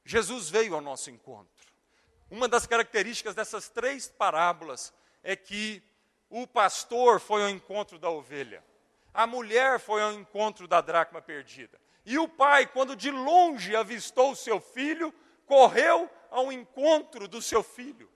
Jesus 0.05 0.49
veio 0.49 0.75
ao 0.75 0.81
nosso 0.81 1.09
encontro. 1.09 1.70
Uma 2.31 2.47
das 2.47 2.65
características 2.65 3.35
dessas 3.35 3.67
três 3.67 4.07
parábolas 4.07 4.93
é 5.21 5.35
que 5.35 5.83
o 6.29 6.47
pastor 6.47 7.19
foi 7.19 7.43
ao 7.43 7.49
encontro 7.49 7.99
da 7.99 8.09
ovelha, 8.09 8.63
a 9.13 9.27
mulher 9.27 9.81
foi 9.81 10.01
ao 10.01 10.13
encontro 10.13 10.65
da 10.65 10.79
dracma 10.79 11.21
perdida, 11.21 11.77
e 12.05 12.17
o 12.17 12.29
pai, 12.29 12.65
quando 12.65 12.95
de 12.95 13.11
longe 13.11 13.75
avistou 13.75 14.31
o 14.31 14.35
seu 14.35 14.61
filho, 14.61 15.13
correu 15.45 16.09
ao 16.31 16.53
encontro 16.53 17.27
do 17.27 17.41
seu 17.41 17.61
filho. 17.61 18.09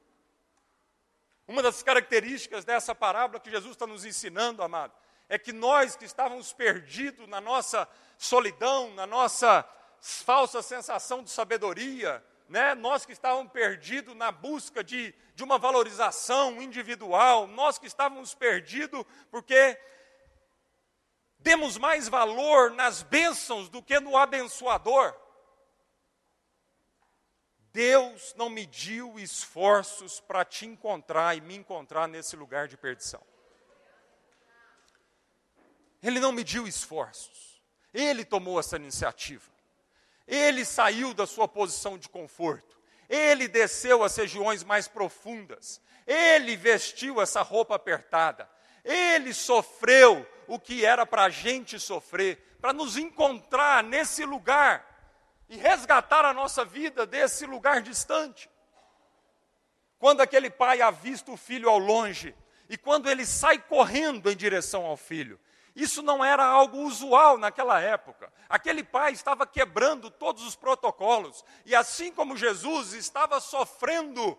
Uma 1.46 1.62
das 1.62 1.84
características 1.84 2.64
dessa 2.64 2.96
parábola 2.96 3.42
que 3.42 3.52
Jesus 3.52 3.74
está 3.74 3.86
nos 3.86 4.06
ensinando, 4.06 4.64
amado, 4.64 4.94
é 5.28 5.38
que 5.38 5.52
nós 5.52 5.98
que 5.98 6.06
estávamos 6.06 6.54
perdidos 6.54 7.28
na 7.28 7.42
nossa 7.42 7.86
solidão, 8.18 8.92
na 8.92 9.06
nossa 9.06 9.68
falsa 10.00 10.62
sensação 10.62 11.22
de 11.22 11.30
sabedoria, 11.30 12.24
né? 12.48 12.76
nós 12.76 13.06
que 13.06 13.12
estávamos 13.12 13.52
perdidos 13.52 14.16
na 14.16 14.32
busca 14.32 14.84
de, 14.84 15.14
de 15.34 15.44
uma 15.44 15.58
valorização 15.58 16.62
individual, 16.62 17.48
nós 17.48 17.78
que 17.78 17.88
estávamos 17.88 18.34
perdidos 18.34 19.04
porque 19.32 19.80
demos 21.40 21.78
mais 21.78 22.08
valor 22.08 22.72
nas 22.72 23.04
bênçãos 23.04 23.70
do 23.70 23.82
que 23.82 24.00
no 24.00 24.18
abençoador. 24.18 25.16
Deus 27.72 28.34
não 28.38 28.50
mediu 28.50 29.20
esforços 29.20 30.22
para 30.22 30.46
te 30.46 30.66
encontrar 30.66 31.36
e 31.36 31.42
me 31.42 31.56
encontrar 31.56 32.08
nesse 32.08 32.36
lugar 32.36 32.68
de 32.68 32.78
perdição. 32.78 33.22
Ele 36.02 36.20
não 36.20 36.32
mediu 36.32 36.68
esforços. 36.68 37.62
Ele 37.94 38.24
tomou 38.24 38.60
essa 38.60 38.76
iniciativa. 38.76 39.55
Ele 40.28 40.66
saiu 40.66 41.14
da 41.14 41.28
sua 41.28 41.48
posição 41.48 41.98
de 41.98 42.10
conforto. 42.10 42.76
Ele 43.08 43.48
desceu 43.48 44.04
às 44.04 44.16
regiões 44.16 44.64
mais 44.64 44.88
profundas. 44.88 45.82
Ele 46.08 46.56
vestiu 46.56 47.22
essa 47.22 47.42
roupa 47.42 47.76
apertada. 47.76 48.50
Ele 48.84 49.34
sofreu 49.34 50.26
o 50.48 50.60
que 50.60 50.86
era 50.86 51.06
para 51.06 51.24
a 51.26 51.30
gente 51.30 51.80
sofrer, 51.80 52.58
para 52.62 52.74
nos 52.74 52.98
encontrar 52.98 53.84
nesse 53.84 54.26
lugar 54.26 54.86
e 55.50 55.58
resgatar 55.58 56.26
a 56.26 56.34
nossa 56.34 56.66
vida 56.66 57.06
desse 57.06 57.46
lugar 57.46 57.82
distante. 57.82 58.50
Quando 59.98 60.22
aquele 60.22 60.50
pai 60.50 60.82
avista 60.82 61.32
o 61.32 61.38
filho 61.38 61.70
ao 61.70 61.80
longe 61.80 62.36
e 62.70 62.78
quando 62.78 63.10
ele 63.10 63.26
sai 63.26 63.58
correndo 63.60 64.30
em 64.30 64.36
direção 64.36 64.86
ao 64.86 64.98
filho, 64.98 65.40
isso 65.76 66.02
não 66.02 66.24
era 66.24 66.46
algo 66.46 66.80
usual 66.80 67.38
naquela 67.38 67.82
época. 67.82 68.32
Aquele 68.48 68.84
pai 68.84 69.12
estava 69.12 69.46
quebrando 69.46 70.10
todos 70.10 70.44
os 70.44 70.56
protocolos, 70.56 71.44
e 71.66 71.76
assim 71.76 72.12
como 72.14 72.38
Jesus 72.38 72.94
estava 72.94 73.40
sofrendo 73.42 74.38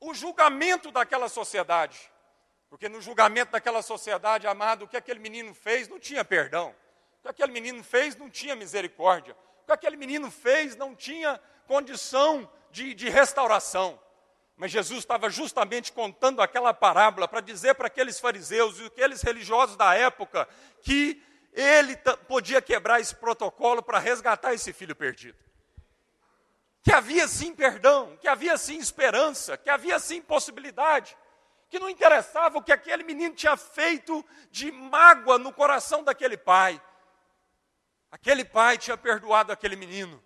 o 0.00 0.14
julgamento 0.14 0.90
daquela 0.90 1.28
sociedade. 1.28 2.10
Porque 2.70 2.88
no 2.88 3.02
julgamento 3.02 3.52
daquela 3.52 3.82
sociedade, 3.82 4.46
amado, 4.46 4.86
o 4.86 4.88
que 4.88 4.96
aquele 4.96 5.20
menino 5.20 5.52
fez 5.54 5.86
não 5.86 6.00
tinha 6.00 6.24
perdão. 6.24 6.74
O 7.18 7.22
que 7.22 7.28
aquele 7.28 7.52
menino 7.52 7.84
fez 7.84 8.16
não 8.16 8.30
tinha 8.30 8.56
misericórdia. 8.56 9.36
O 9.62 9.66
que 9.66 9.72
aquele 9.72 9.96
menino 9.96 10.30
fez 10.30 10.74
não 10.74 10.96
tinha 10.96 11.38
condição 11.66 12.50
de, 12.70 12.94
de 12.94 13.10
restauração. 13.10 14.00
Mas 14.56 14.70
Jesus 14.70 15.00
estava 15.00 15.28
justamente 15.28 15.92
contando 15.92 16.40
aquela 16.40 16.72
parábola 16.72 17.26
para 17.26 17.40
dizer 17.40 17.74
para 17.74 17.86
aqueles 17.86 18.20
fariseus 18.20 18.78
e 18.78 18.86
aqueles 18.86 19.22
religiosos 19.22 19.76
da 19.76 19.94
época 19.94 20.48
que 20.82 21.22
ele 21.52 21.96
podia 22.28 22.62
quebrar 22.62 23.00
esse 23.00 23.14
protocolo 23.14 23.82
para 23.82 23.98
resgatar 23.98 24.54
esse 24.54 24.72
filho 24.72 24.94
perdido. 24.94 25.38
Que 26.82 26.92
havia 26.92 27.28
sim 27.28 27.54
perdão, 27.54 28.16
que 28.20 28.28
havia 28.28 28.56
sim 28.56 28.78
esperança, 28.78 29.56
que 29.56 29.70
havia 29.70 29.98
sim 29.98 30.20
possibilidade, 30.20 31.16
que 31.68 31.78
não 31.78 31.88
interessava 31.88 32.58
o 32.58 32.62
que 32.62 32.72
aquele 32.72 33.02
menino 33.02 33.34
tinha 33.34 33.56
feito 33.56 34.24
de 34.50 34.70
mágoa 34.70 35.38
no 35.38 35.52
coração 35.52 36.02
daquele 36.02 36.36
pai, 36.36 36.80
Aquele 38.12 38.44
pai 38.44 38.76
tinha 38.76 38.94
perdoado 38.94 39.50
aquele 39.52 39.74
menino. 39.74 40.22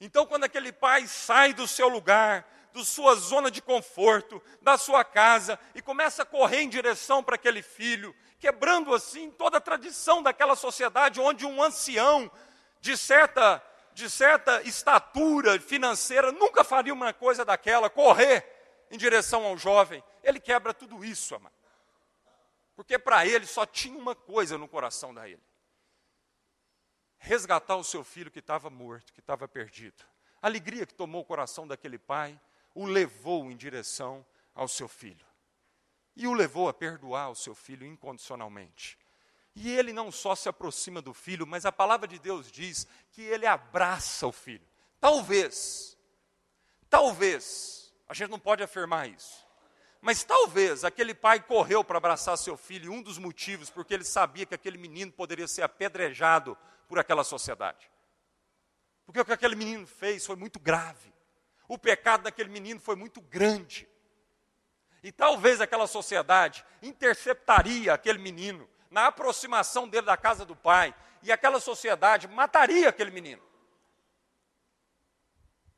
Então, 0.00 0.24
quando 0.24 0.44
aquele 0.44 0.70
pai 0.70 1.04
sai 1.08 1.52
do 1.52 1.66
seu 1.66 1.88
lugar, 1.88 2.46
da 2.76 2.84
sua 2.84 3.14
zona 3.14 3.50
de 3.50 3.62
conforto, 3.62 4.42
da 4.60 4.76
sua 4.76 5.02
casa, 5.04 5.58
e 5.74 5.80
começa 5.80 6.22
a 6.22 6.26
correr 6.26 6.60
em 6.60 6.68
direção 6.68 7.24
para 7.24 7.36
aquele 7.36 7.62
filho, 7.62 8.14
quebrando 8.38 8.94
assim 8.94 9.30
toda 9.30 9.56
a 9.58 9.60
tradição 9.60 10.22
daquela 10.22 10.54
sociedade 10.54 11.20
onde 11.20 11.46
um 11.46 11.62
ancião 11.62 12.30
de 12.80 12.96
certa, 12.96 13.62
de 13.94 14.10
certa 14.10 14.62
estatura 14.62 15.58
financeira 15.58 16.30
nunca 16.30 16.62
faria 16.62 16.92
uma 16.92 17.12
coisa 17.12 17.44
daquela, 17.44 17.88
correr 17.88 18.44
em 18.90 18.98
direção 18.98 19.44
ao 19.44 19.56
jovem. 19.56 20.04
Ele 20.22 20.38
quebra 20.38 20.74
tudo 20.74 21.04
isso, 21.04 21.34
amado. 21.34 21.54
Porque 22.74 22.98
para 22.98 23.26
ele 23.26 23.46
só 23.46 23.64
tinha 23.64 23.98
uma 23.98 24.14
coisa 24.14 24.58
no 24.58 24.68
coração 24.68 25.14
dele 25.14 25.40
resgatar 27.18 27.76
o 27.76 27.82
seu 27.82 28.04
filho 28.04 28.30
que 28.30 28.38
estava 28.38 28.70
morto, 28.70 29.12
que 29.12 29.20
estava 29.20 29.48
perdido. 29.48 30.04
A 30.40 30.46
alegria 30.46 30.86
que 30.86 30.94
tomou 30.94 31.22
o 31.22 31.24
coração 31.24 31.66
daquele 31.66 31.98
pai 31.98 32.38
o 32.76 32.84
levou 32.84 33.50
em 33.50 33.56
direção 33.56 34.24
ao 34.54 34.68
seu 34.68 34.86
filho. 34.86 35.24
E 36.14 36.28
o 36.28 36.34
levou 36.34 36.68
a 36.68 36.74
perdoar 36.74 37.30
o 37.30 37.34
seu 37.34 37.54
filho 37.54 37.86
incondicionalmente. 37.86 38.98
E 39.54 39.72
ele 39.72 39.94
não 39.94 40.12
só 40.12 40.34
se 40.34 40.46
aproxima 40.46 41.00
do 41.00 41.14
filho, 41.14 41.46
mas 41.46 41.64
a 41.64 41.72
palavra 41.72 42.06
de 42.06 42.18
Deus 42.18 42.52
diz 42.52 42.86
que 43.12 43.22
ele 43.22 43.46
abraça 43.46 44.26
o 44.26 44.32
filho. 44.32 44.66
Talvez, 45.00 45.96
talvez, 46.90 47.94
a 48.06 48.12
gente 48.12 48.30
não 48.30 48.38
pode 48.38 48.62
afirmar 48.62 49.08
isso, 49.08 49.46
mas 50.02 50.22
talvez 50.22 50.84
aquele 50.84 51.14
pai 51.14 51.40
correu 51.40 51.82
para 51.82 51.96
abraçar 51.96 52.36
seu 52.36 52.58
filho, 52.58 52.92
e 52.92 52.94
um 52.94 53.02
dos 53.02 53.16
motivos, 53.16 53.70
porque 53.70 53.94
ele 53.94 54.04
sabia 54.04 54.44
que 54.44 54.54
aquele 54.54 54.76
menino 54.76 55.10
poderia 55.10 55.48
ser 55.48 55.62
apedrejado 55.62 56.56
por 56.86 56.98
aquela 56.98 57.24
sociedade. 57.24 57.90
Porque 59.06 59.20
o 59.20 59.24
que 59.24 59.32
aquele 59.32 59.56
menino 59.56 59.86
fez 59.86 60.26
foi 60.26 60.36
muito 60.36 60.60
grave. 60.60 61.15
O 61.68 61.78
pecado 61.78 62.22
daquele 62.22 62.48
menino 62.48 62.80
foi 62.80 62.96
muito 62.96 63.20
grande. 63.20 63.88
E 65.02 65.12
talvez 65.12 65.60
aquela 65.60 65.86
sociedade 65.86 66.64
interceptaria 66.82 67.92
aquele 67.92 68.18
menino 68.18 68.68
na 68.90 69.06
aproximação 69.08 69.88
dele 69.88 70.06
da 70.06 70.16
casa 70.16 70.44
do 70.44 70.56
pai, 70.56 70.94
e 71.22 71.32
aquela 71.32 71.60
sociedade 71.60 72.28
mataria 72.28 72.88
aquele 72.88 73.10
menino. 73.10 73.42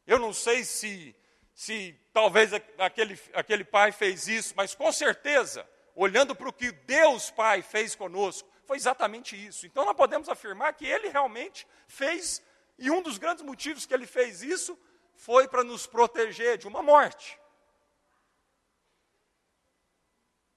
Eu 0.07 0.19
não 0.19 0.33
sei 0.33 0.65
se, 0.65 1.17
se 1.55 1.99
talvez 2.13 2.53
aquele, 2.79 3.21
aquele 3.35 3.65
pai 3.65 3.93
fez 3.93 4.29
isso, 4.29 4.55
mas 4.57 4.75
com 4.75 4.91
certeza, 4.93 5.69
olhando 5.95 6.35
para 6.35 6.49
o 6.49 6.53
que 6.53 6.71
Deus 6.71 7.31
Pai 7.31 7.61
fez 7.61 7.95
conosco, 7.95 8.49
foi 8.65 8.77
exatamente 8.77 9.35
isso. 9.37 9.67
Então 9.67 9.85
nós 9.85 9.97
podemos 9.97 10.29
afirmar 10.29 10.73
que 10.75 10.87
ele 10.87 11.09
realmente 11.09 11.67
fez, 11.87 12.43
e 12.79 12.91
um 12.91 13.03
dos 13.03 13.19
grandes 13.19 13.43
motivos 13.43 13.85
que 13.85 13.93
ele 13.93 14.07
fez 14.07 14.43
isso 14.43 14.79
foi 15.19 15.47
para 15.47 15.63
nos 15.63 15.87
proteger 15.87 16.57
de 16.57 16.67
uma 16.67 16.83
morte. 16.83 17.39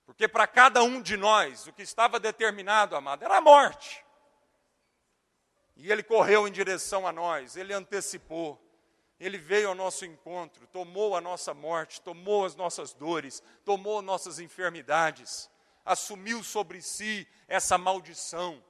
Porque 0.05 0.27
para 0.27 0.47
cada 0.47 0.81
um 0.83 1.01
de 1.01 1.17
nós, 1.17 1.67
o 1.67 1.73
que 1.73 1.81
estava 1.81 2.19
determinado, 2.19 2.95
amado, 2.95 3.25
era 3.25 3.37
a 3.37 3.41
morte. 3.41 4.05
E 5.75 5.91
ele 5.91 6.03
correu 6.03 6.47
em 6.47 6.51
direção 6.51 7.05
a 7.05 7.11
nós, 7.11 7.57
ele 7.57 7.73
antecipou, 7.73 8.57
ele 9.19 9.37
veio 9.37 9.67
ao 9.69 9.75
nosso 9.75 10.05
encontro, 10.05 10.65
tomou 10.67 11.15
a 11.15 11.21
nossa 11.21 11.53
morte, 11.53 12.01
tomou 12.01 12.45
as 12.45 12.55
nossas 12.55 12.93
dores, 12.93 13.43
tomou 13.65 14.01
nossas 14.01 14.39
enfermidades 14.39 15.51
assumiu 15.85 16.43
sobre 16.43 16.81
si 16.81 17.27
essa 17.47 17.77
maldição 17.77 18.63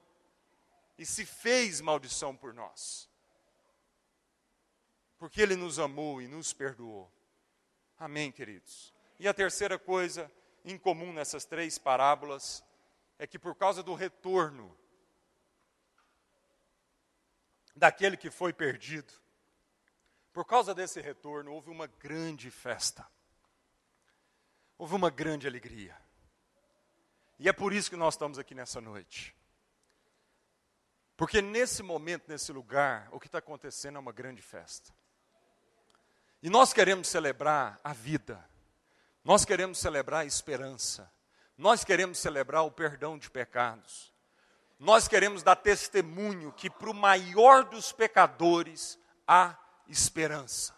e 0.98 1.06
se 1.06 1.26
fez 1.26 1.82
maldição 1.82 2.36
por 2.36 2.54
nós. 2.54 3.10
Porque 5.22 5.40
Ele 5.40 5.56
nos 5.56 5.78
amou 5.78 6.20
e 6.20 6.28
nos 6.28 6.52
perdoou. 6.52 7.08
Amém, 8.00 8.32
queridos. 8.32 8.92
E 9.20 9.28
a 9.28 9.34
terceira 9.36 9.78
coisa 9.78 10.32
em 10.66 10.80
comum 10.80 11.14
nessas 11.14 11.46
três 11.46 11.78
parábolas 11.78 12.64
é 13.20 13.28
que 13.28 13.38
por 13.38 13.54
causa 13.54 13.84
do 13.84 13.94
retorno 13.94 14.76
daquele 17.76 18.18
que 18.18 18.32
foi 18.32 18.52
perdido, 18.52 19.14
por 20.34 20.44
causa 20.44 20.74
desse 20.74 21.00
retorno, 21.00 21.54
houve 21.54 21.70
uma 21.70 21.86
grande 21.86 22.50
festa, 22.50 23.08
houve 24.76 24.96
uma 24.96 25.12
grande 25.12 25.46
alegria. 25.46 25.96
E 27.38 27.48
é 27.48 27.54
por 27.54 27.74
isso 27.74 27.92
que 27.92 27.96
nós 27.96 28.16
estamos 28.16 28.40
aqui 28.40 28.56
nessa 28.56 28.82
noite. 28.82 29.38
Porque 31.16 31.44
nesse 31.44 31.84
momento, 31.84 32.28
nesse 32.28 32.52
lugar, 32.52 33.08
o 33.12 33.20
que 33.20 33.28
está 33.28 33.38
acontecendo 33.38 33.98
é 33.98 34.00
uma 34.00 34.12
grande 34.12 34.42
festa. 34.42 34.92
E 36.44 36.50
nós 36.50 36.74
queremos 36.74 37.08
celebrar 37.08 37.80
a 37.84 37.94
vida, 37.94 38.44
nós 39.24 39.46
queremos 39.46 39.78
celebrar 39.78 40.22
a 40.22 40.26
esperança, 40.26 41.12
nós 41.58 41.84
queremos 41.84 42.18
celebrar 42.18 42.64
o 42.64 42.72
perdão 42.72 43.18
de 43.18 43.30
pecados, 43.30 44.12
nós 44.80 45.08
queremos 45.08 45.44
dar 45.44 45.56
testemunho 45.56 46.52
que 46.52 46.68
para 46.68 46.90
o 46.90 46.94
maior 46.94 47.64
dos 47.66 47.92
pecadores 47.92 48.98
há 49.28 49.56
esperança. 49.88 50.74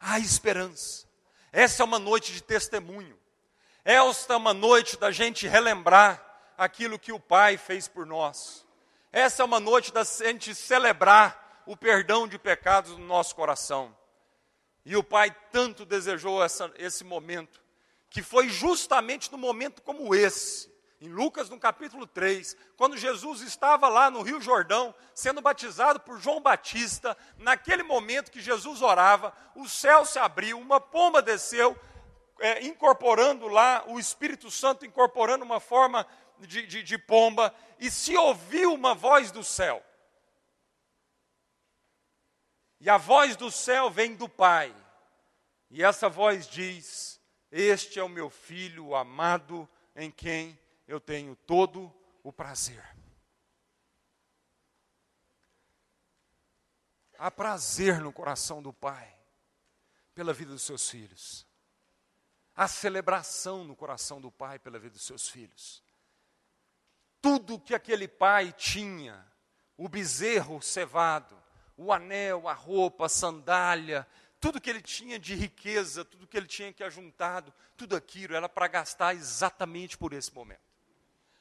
Há 0.00 0.18
esperança. 0.18 1.06
Essa 1.52 1.82
é 1.82 1.84
uma 1.84 1.98
noite 1.98 2.32
de 2.32 2.42
testemunho. 2.42 3.18
Esta 3.84 4.34
é 4.34 4.36
uma 4.36 4.52
noite 4.52 4.96
da 4.96 5.10
gente 5.10 5.46
relembrar 5.46 6.22
aquilo 6.56 6.98
que 6.98 7.12
o 7.12 7.20
Pai 7.20 7.56
fez 7.56 7.86
por 7.88 8.04
nós. 8.04 8.66
Essa 9.12 9.42
é 9.42 9.44
uma 9.44 9.60
noite 9.60 9.92
da 9.92 10.04
gente 10.04 10.54
celebrar 10.54 11.62
o 11.64 11.76
perdão 11.76 12.26
de 12.28 12.38
pecados 12.38 12.92
no 12.92 13.06
nosso 13.06 13.34
coração. 13.34 13.96
E 14.84 14.96
o 14.96 15.02
Pai 15.02 15.34
tanto 15.52 15.84
desejou 15.84 16.42
essa, 16.42 16.72
esse 16.76 17.04
momento, 17.04 17.60
que 18.10 18.22
foi 18.22 18.48
justamente 18.48 19.30
no 19.30 19.38
momento 19.38 19.82
como 19.82 20.14
esse, 20.14 20.68
em 21.00 21.08
Lucas, 21.08 21.48
no 21.48 21.60
capítulo 21.60 22.06
3, 22.06 22.56
quando 22.76 22.96
Jesus 22.96 23.40
estava 23.40 23.88
lá 23.88 24.10
no 24.10 24.22
Rio 24.22 24.40
Jordão, 24.40 24.92
sendo 25.14 25.40
batizado 25.40 26.00
por 26.00 26.18
João 26.18 26.40
Batista, 26.40 27.16
naquele 27.36 27.84
momento 27.84 28.32
que 28.32 28.40
Jesus 28.40 28.82
orava, 28.82 29.32
o 29.54 29.68
céu 29.68 30.04
se 30.04 30.18
abriu, 30.18 30.58
uma 30.58 30.80
pomba 30.80 31.22
desceu, 31.22 31.78
é, 32.40 32.64
incorporando 32.64 33.46
lá 33.46 33.84
o 33.86 33.98
Espírito 33.98 34.50
Santo, 34.50 34.84
incorporando 34.84 35.44
uma 35.44 35.60
forma 35.60 36.04
de, 36.40 36.66
de, 36.66 36.82
de 36.82 36.98
pomba, 36.98 37.54
e 37.78 37.90
se 37.90 38.16
ouviu 38.16 38.74
uma 38.74 38.94
voz 38.94 39.30
do 39.30 39.44
céu. 39.44 39.82
E 42.80 42.88
a 42.88 42.96
voz 42.96 43.36
do 43.36 43.50
céu 43.50 43.90
vem 43.90 44.14
do 44.14 44.28
Pai. 44.28 44.74
E 45.70 45.82
essa 45.82 46.08
voz 46.08 46.46
diz: 46.46 47.20
Este 47.50 47.98
é 47.98 48.02
o 48.02 48.08
meu 48.08 48.30
filho 48.30 48.94
amado, 48.94 49.68
em 49.94 50.10
quem 50.10 50.58
eu 50.86 51.00
tenho 51.00 51.34
todo 51.34 51.92
o 52.22 52.32
prazer. 52.32 52.84
Há 57.18 57.30
prazer 57.30 58.00
no 58.00 58.12
coração 58.12 58.62
do 58.62 58.72
Pai 58.72 59.12
pela 60.14 60.32
vida 60.32 60.52
dos 60.52 60.62
seus 60.62 60.88
filhos. 60.88 61.44
Há 62.54 62.68
celebração 62.68 63.64
no 63.64 63.74
coração 63.74 64.20
do 64.20 64.30
Pai 64.30 64.58
pela 64.58 64.78
vida 64.78 64.94
dos 64.94 65.04
seus 65.04 65.28
filhos. 65.28 65.82
Tudo 67.20 67.58
que 67.58 67.74
aquele 67.74 68.06
pai 68.06 68.52
tinha, 68.52 69.26
o 69.76 69.88
bezerro 69.88 70.62
cevado, 70.62 71.36
o 71.78 71.92
anel, 71.92 72.48
a 72.48 72.52
roupa, 72.52 73.06
a 73.06 73.08
sandália, 73.08 74.06
tudo 74.40 74.60
que 74.60 74.68
ele 74.68 74.82
tinha 74.82 75.18
de 75.18 75.34
riqueza, 75.34 76.04
tudo 76.04 76.26
que 76.26 76.36
ele 76.36 76.46
tinha 76.46 76.72
que 76.72 76.82
ajuntado, 76.82 77.54
tudo 77.76 77.94
aquilo 77.96 78.34
era 78.34 78.48
para 78.48 78.66
gastar 78.66 79.14
exatamente 79.14 79.96
por 79.96 80.12
esse 80.12 80.34
momento. 80.34 80.68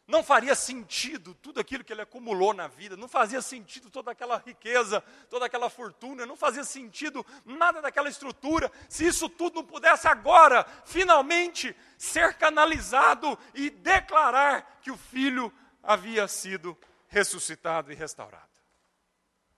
Não 0.07 0.23
faria 0.23 0.55
sentido 0.55 1.35
tudo 1.35 1.59
aquilo 1.59 1.83
que 1.83 1.91
ele 1.91 2.01
acumulou 2.01 2.53
na 2.53 2.67
vida, 2.67 2.95
não 2.95 3.09
fazia 3.09 3.41
sentido 3.41 3.89
toda 3.89 4.11
aquela 4.11 4.37
riqueza, 4.37 5.01
toda 5.29 5.45
aquela 5.47 5.69
fortuna, 5.69 6.25
não 6.25 6.37
fazia 6.37 6.63
sentido 6.63 7.25
nada 7.43 7.81
daquela 7.81 8.07
estrutura, 8.07 8.71
se 8.87 9.05
isso 9.05 9.27
tudo 9.27 9.55
não 9.55 9.65
pudesse 9.65 10.07
agora, 10.07 10.65
finalmente, 10.85 11.75
ser 11.97 12.35
canalizado 12.35 13.37
e 13.53 13.69
declarar 13.69 14.79
que 14.81 14.91
o 14.91 14.97
filho 14.97 15.51
havia 15.83 16.25
sido 16.27 16.77
ressuscitado 17.07 17.91
e 17.91 17.95
restaurado. 17.95 18.46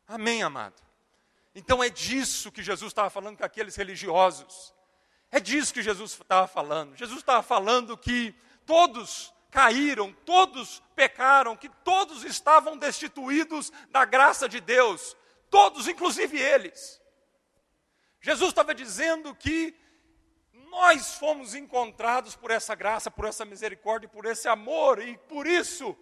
Amém, 0.09 0.41
amado? 0.41 0.73
Então 1.53 1.83
é 1.83 1.89
disso 1.89 2.51
que 2.51 2.63
Jesus 2.63 2.89
estava 2.89 3.11
falando 3.11 3.37
com 3.37 3.45
aqueles 3.45 3.75
religiosos. 3.75 4.73
É 5.31 5.39
disso 5.39 5.71
que 5.71 5.83
Jesus 5.83 6.13
estava 6.13 6.47
falando. 6.47 6.97
Jesus 6.97 7.19
estava 7.19 7.43
falando 7.43 7.95
que 7.95 8.33
todos 8.65 9.31
caíram, 9.51 10.11
todos 10.25 10.81
pecaram, 10.95 11.55
que 11.55 11.69
todos 11.69 12.23
estavam 12.23 12.75
destituídos 12.75 13.71
da 13.91 14.03
graça 14.03 14.49
de 14.49 14.59
Deus, 14.59 15.15
todos, 15.47 15.87
inclusive 15.87 16.39
eles. 16.39 16.99
Jesus 18.19 18.49
estava 18.49 18.73
dizendo 18.73 19.35
que 19.35 19.75
nós 20.71 21.19
fomos 21.19 21.53
encontrados 21.53 22.35
por 22.35 22.49
essa 22.49 22.73
graça, 22.73 23.11
por 23.11 23.25
essa 23.25 23.45
misericórdia, 23.45 24.09
por 24.09 24.25
esse 24.25 24.47
amor, 24.47 24.99
e 24.99 25.19
por 25.19 25.45
isso 25.45 25.95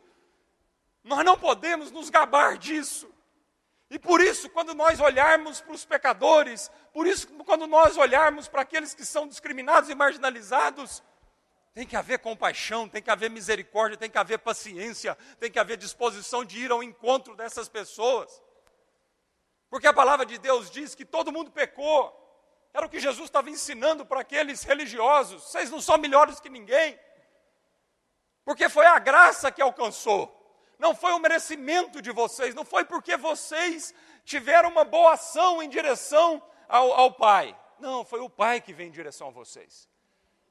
nós 1.04 1.26
não 1.26 1.38
podemos 1.38 1.92
nos 1.92 2.10
gabar 2.10 2.58
disso. 2.58 3.17
E 3.90 3.98
por 3.98 4.20
isso, 4.20 4.50
quando 4.50 4.74
nós 4.74 5.00
olharmos 5.00 5.62
para 5.62 5.74
os 5.74 5.86
pecadores, 5.86 6.70
por 6.94 7.08
isso, 7.08 7.28
quando 7.46 7.66
nós 7.66 7.96
olharmos 7.96 8.48
para 8.48 8.62
aqueles 8.62 8.94
que 8.94 9.06
são 9.06 9.28
discriminados 9.28 9.90
e 9.90 9.96
marginalizados, 9.96 11.02
tem 11.74 11.88
que 11.88 11.96
haver 11.96 12.20
compaixão, 12.20 12.90
tem 12.90 13.02
que 13.02 13.10
haver 13.10 13.30
misericórdia, 13.30 13.98
tem 13.98 14.10
que 14.10 14.18
haver 14.18 14.40
paciência, 14.40 15.18
tem 15.40 15.50
que 15.50 15.60
haver 15.60 15.78
disposição 15.78 16.44
de 16.44 16.60
ir 16.60 16.72
ao 16.72 16.84
encontro 16.84 17.36
dessas 17.36 17.70
pessoas. 17.70 18.42
Porque 19.70 19.88
a 19.88 19.94
palavra 19.94 20.26
de 20.26 20.38
Deus 20.38 20.70
diz 20.70 20.94
que 20.94 21.06
todo 21.06 21.32
mundo 21.32 21.52
pecou. 21.52 22.14
Era 22.74 22.86
o 22.86 22.90
que 22.90 23.00
Jesus 23.00 23.26
estava 23.26 23.50
ensinando 23.50 24.06
para 24.06 24.22
aqueles 24.22 24.64
religiosos. 24.64 25.44
Vocês 25.44 25.70
não 25.70 25.80
são 25.80 25.98
melhores 25.98 26.40
que 26.40 26.50
ninguém. 26.50 27.00
Porque 28.44 28.70
foi 28.70 28.86
a 28.86 29.00
graça 29.00 29.52
que 29.52 29.62
alcançou 29.62 30.37
não 30.78 30.96
foi 30.96 31.12
o 31.14 31.20
merecimento 31.20 32.02
de 32.02 32.12
vocês, 32.12 32.54
não 32.54 32.64
foi 32.64 32.86
porque 32.86 33.18
vocês 33.18 33.94
tiveram 34.24 34.70
uma 34.70 34.84
boa 34.84 35.14
ação 35.14 35.62
em 35.62 35.70
direção 35.70 36.42
ao, 36.68 36.92
ao 36.94 37.14
Pai. 37.14 37.58
Não, 37.80 38.06
foi 38.06 38.20
o 38.20 38.30
Pai 38.30 38.62
que 38.62 38.74
veio 38.74 38.90
em 38.90 38.92
direção 38.92 39.28
a 39.28 39.32
vocês. 39.32 39.90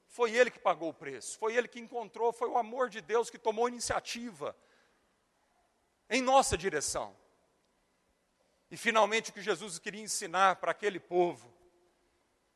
Foi 0.08 0.32
Ele 0.32 0.50
que 0.50 0.58
pagou 0.58 0.88
o 0.88 0.94
preço, 0.94 1.38
foi 1.38 1.54
Ele 1.54 1.68
que 1.68 1.78
encontrou, 1.78 2.32
foi 2.32 2.48
o 2.48 2.58
amor 2.58 2.88
de 2.88 3.00
Deus 3.00 3.30
que 3.30 3.38
tomou 3.38 3.68
iniciativa 3.68 4.56
em 6.08 6.22
nossa 6.22 6.56
direção. 6.56 7.16
E 8.70 8.76
finalmente 8.76 9.30
o 9.30 9.32
que 9.32 9.42
Jesus 9.42 9.78
queria 9.78 10.02
ensinar 10.02 10.56
para 10.56 10.72
aquele 10.72 10.98
povo 10.98 11.52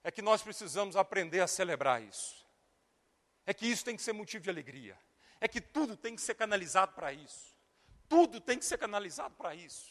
é 0.03 0.11
que 0.11 0.23
nós 0.23 0.43
precisamos 0.43 0.97
aprender 0.97 1.41
a 1.41 1.47
celebrar 1.47 2.03
isso. 2.03 2.45
É 3.47 3.55
que 3.55 3.67
isso 3.67 3.85
tem 3.85 3.97
que 3.97 4.03
ser 4.03 4.13
motivo 4.13 4.43
de 4.43 4.51
alegria. 4.51 4.99
É 5.41 5.49
que 5.49 5.61
tudo 5.61 5.97
tem 5.97 6.15
que 6.15 6.23
ser 6.23 6.35
canalizado 6.35 6.93
para 6.93 7.13
isso. 7.13 7.50
Tudo 8.11 8.41
tem 8.41 8.59
que 8.59 8.65
ser 8.65 8.77
canalizado 8.77 9.37
para 9.37 9.55
isso. 9.55 9.89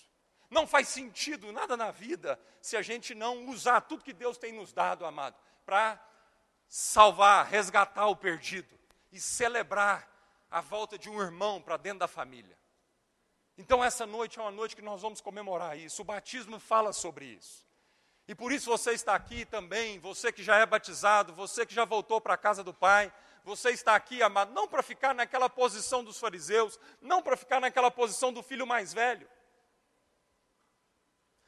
Não 0.50 0.68
faz 0.68 0.90
sentido 0.90 1.54
nada 1.54 1.78
na 1.78 1.90
vida 1.90 2.38
se 2.62 2.76
a 2.76 2.82
gente 2.82 3.16
não 3.16 3.48
usar 3.48 3.80
tudo 3.80 4.04
que 4.04 4.12
Deus 4.12 4.38
tem 4.38 4.52
nos 4.52 4.74
dado, 4.74 5.06
amado, 5.06 5.38
para 5.66 5.98
salvar, 6.68 7.46
resgatar 7.46 8.08
o 8.08 8.16
perdido 8.18 8.78
e 9.10 9.22
celebrar 9.22 10.06
a 10.52 10.60
volta 10.60 10.98
de 10.98 11.10
um 11.10 11.22
irmão 11.22 11.62
para 11.62 11.78
dentro 11.78 12.00
da 12.00 12.10
família. 12.10 12.58
Então, 13.58 13.82
essa 13.82 14.06
noite 14.06 14.38
é 14.38 14.42
uma 14.42 14.52
noite 14.52 14.76
que 14.76 14.82
nós 14.82 15.02
vamos 15.02 15.22
comemorar 15.22 15.78
isso. 15.78 16.02
O 16.02 16.06
batismo 16.06 16.60
fala 16.60 16.92
sobre 16.92 17.24
isso. 17.24 17.66
E 18.28 18.36
por 18.36 18.52
isso 18.52 18.70
você 18.70 18.92
está 18.92 19.16
aqui 19.16 19.46
também, 19.46 19.98
você 19.98 20.30
que 20.30 20.44
já 20.44 20.58
é 20.58 20.66
batizado, 20.66 21.34
você 21.34 21.66
que 21.66 21.74
já 21.74 21.86
voltou 21.86 22.20
para 22.20 22.34
a 22.34 22.38
casa 22.38 22.66
do 22.66 22.74
Pai, 22.74 23.14
você 23.44 23.72
está 23.72 23.96
aqui, 23.96 24.22
amado, 24.22 24.54
não 24.54 24.68
para 24.68 24.84
ficar 24.84 25.14
naquela 25.14 25.50
posição 25.50 26.04
dos 26.04 26.20
fariseus, 26.20 26.80
não 27.02 27.22
para 27.22 27.38
ficar 27.38 27.60
naquela 27.60 27.90
posição 27.90 28.32
do 28.32 28.44
filho 28.44 28.68
mais 28.68 28.94
velho. 28.94 29.28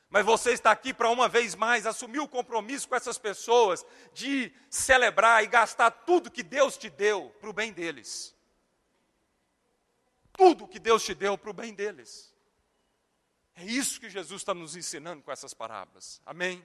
Mas 0.10 0.26
você 0.26 0.52
está 0.52 0.72
aqui 0.72 0.94
para 0.94 1.10
uma 1.10 1.30
vez 1.30 1.56
mais 1.56 1.88
assumir 1.88 2.20
o 2.20 2.28
compromisso 2.28 2.88
com 2.88 2.96
essas 2.96 3.18
pessoas 3.18 3.86
de 4.14 4.52
celebrar 4.70 5.42
e 5.42 5.48
gastar 5.48 5.90
tudo 5.90 6.30
que 6.30 6.44
Deus 6.44 6.78
te 6.78 6.90
deu 6.90 7.34
para 7.40 7.50
o 7.50 7.54
bem 7.54 7.72
deles. 7.72 8.36
Tudo 10.34 10.68
que 10.68 10.80
Deus 10.80 11.04
te 11.04 11.16
deu 11.16 11.38
para 11.38 11.50
o 11.50 11.54
bem 11.54 11.74
deles. 11.74 12.36
É 13.56 13.64
isso 13.64 14.02
que 14.02 14.10
Jesus 14.10 14.42
está 14.42 14.54
nos 14.54 14.76
ensinando 14.76 15.24
com 15.24 15.32
essas 15.32 15.54
parábolas. 15.54 16.22
Amém? 16.26 16.62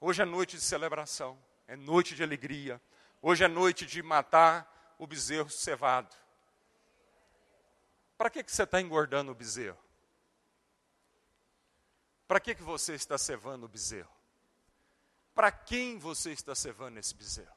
Hoje 0.00 0.22
é 0.22 0.24
noite 0.24 0.56
de 0.56 0.62
celebração, 0.62 1.36
é 1.66 1.74
noite 1.74 2.14
de 2.14 2.22
alegria, 2.22 2.80
Hoje 3.26 3.42
é 3.42 3.48
noite 3.48 3.86
de 3.86 4.02
matar 4.02 4.94
o 4.98 5.06
bezerro 5.06 5.48
cevado. 5.48 6.14
Para 8.18 8.28
que, 8.28 8.44
que 8.44 8.52
você 8.52 8.64
está 8.64 8.82
engordando 8.82 9.32
o 9.32 9.34
bezerro? 9.34 9.78
Para 12.28 12.38
que, 12.38 12.54
que 12.54 12.62
você 12.62 12.92
está 12.92 13.16
cevando 13.16 13.64
o 13.64 13.68
bezerro? 13.68 14.12
Para 15.34 15.50
quem 15.50 15.98
você 15.98 16.32
está 16.32 16.54
cevando 16.54 16.98
esse 16.98 17.14
bezerro? 17.14 17.56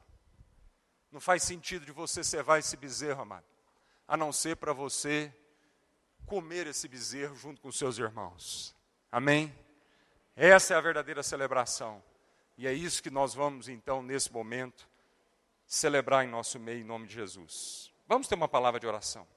Não 1.12 1.20
faz 1.20 1.42
sentido 1.42 1.84
de 1.84 1.92
você 1.92 2.24
cevar 2.24 2.58
esse 2.58 2.74
bezerro, 2.74 3.20
amado, 3.20 3.44
a 4.06 4.16
não 4.16 4.32
ser 4.32 4.56
para 4.56 4.72
você 4.72 5.30
comer 6.24 6.66
esse 6.66 6.88
bezerro 6.88 7.36
junto 7.36 7.60
com 7.60 7.70
seus 7.70 7.98
irmãos. 7.98 8.74
Amém? 9.12 9.54
Essa 10.34 10.72
é 10.72 10.76
a 10.78 10.80
verdadeira 10.80 11.22
celebração. 11.22 12.02
E 12.56 12.66
é 12.66 12.72
isso 12.72 13.02
que 13.02 13.10
nós 13.10 13.34
vamos 13.34 13.68
então, 13.68 14.02
nesse 14.02 14.32
momento, 14.32 14.88
celebrar 15.68 16.24
em 16.24 16.28
nosso 16.28 16.58
meio, 16.58 16.80
em 16.80 16.84
nome 16.84 17.06
de 17.06 17.12
Jesus. 17.12 17.92
Vamos 18.06 18.26
ter 18.26 18.34
uma 18.34 18.48
palavra 18.48 18.80
de 18.80 18.86
oração. 18.86 19.28